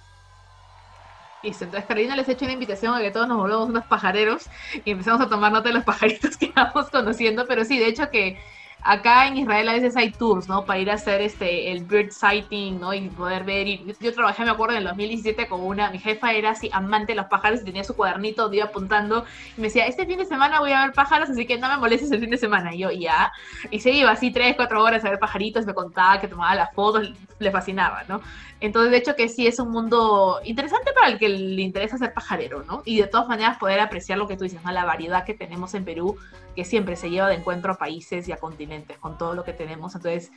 [1.43, 4.47] Listo, entonces Carolina les he hecho una invitación a que todos nos volvamos unos pajareros
[4.85, 8.11] y empezamos a tomar nota de los pajaritos que vamos conociendo, pero sí, de hecho
[8.11, 8.39] que
[8.83, 10.65] acá en Israel a veces hay tours, ¿no?
[10.65, 12.93] Para ir a hacer este, el bird sighting, ¿no?
[12.95, 13.67] Y poder ver.
[13.67, 17.13] Y yo trabajé, me acuerdo, en el 2017 con una, mi jefa era así amante
[17.13, 19.25] de los pájaros y tenía su cuadernito iba apuntando
[19.57, 21.77] y me decía, este fin de semana voy a ver pájaros, así que no me
[21.77, 22.75] molestes el fin de semana.
[22.75, 23.33] Y yo, ya.
[23.71, 26.75] Y se iba así tres, cuatro horas a ver pajaritos, me contaba que tomaba las
[26.75, 28.21] fotos, le fascinaba, ¿no?
[28.61, 32.13] Entonces, de hecho, que sí es un mundo interesante para el que le interesa ser
[32.13, 32.83] pajarero, ¿no?
[32.85, 34.71] Y de todas maneras poder apreciar lo que tú dices, ¿no?
[34.71, 36.17] La variedad que tenemos en Perú,
[36.55, 39.53] que siempre se lleva de encuentro a países y a continentes con todo lo que
[39.53, 39.95] tenemos.
[39.95, 40.31] Entonces,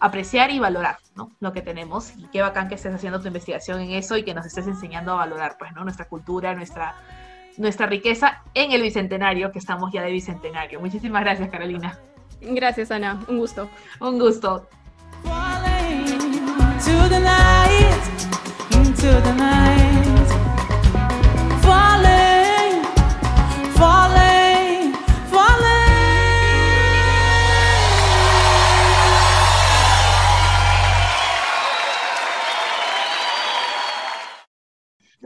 [0.00, 1.30] apreciar y valorar, ¿no?
[1.40, 2.16] Lo que tenemos.
[2.16, 5.12] Y qué bacán que estés haciendo tu investigación en eso y que nos estés enseñando
[5.12, 5.84] a valorar, pues, ¿no?
[5.84, 6.96] Nuestra cultura, nuestra,
[7.58, 10.80] nuestra riqueza en el Bicentenario, que estamos ya de Bicentenario.
[10.80, 11.98] Muchísimas gracias, Carolina.
[12.40, 13.20] Gracias, Ana.
[13.28, 13.68] Un gusto.
[14.00, 14.66] Un gusto.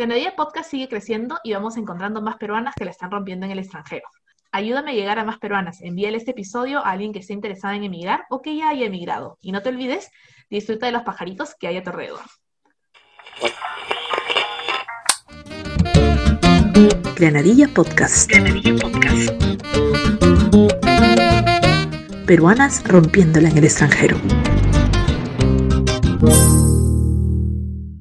[0.05, 3.61] Granadilla Podcast sigue creciendo y vamos encontrando más peruanas que la están rompiendo en el
[3.61, 4.07] extranjero.
[4.53, 5.81] Ayúdame a llegar a más peruanas.
[5.81, 9.39] Envíale este episodio a alguien que esté interesada en emigrar o que ya haya emigrado.
[9.41, 10.11] Y no te olvides,
[10.51, 12.21] disfruta de los pajaritos que hay a tu alrededor.
[17.17, 18.31] Granadilla Podcast.
[18.31, 19.31] Granadilla Podcast.
[22.27, 24.19] Peruanas rompiéndola en el extranjero.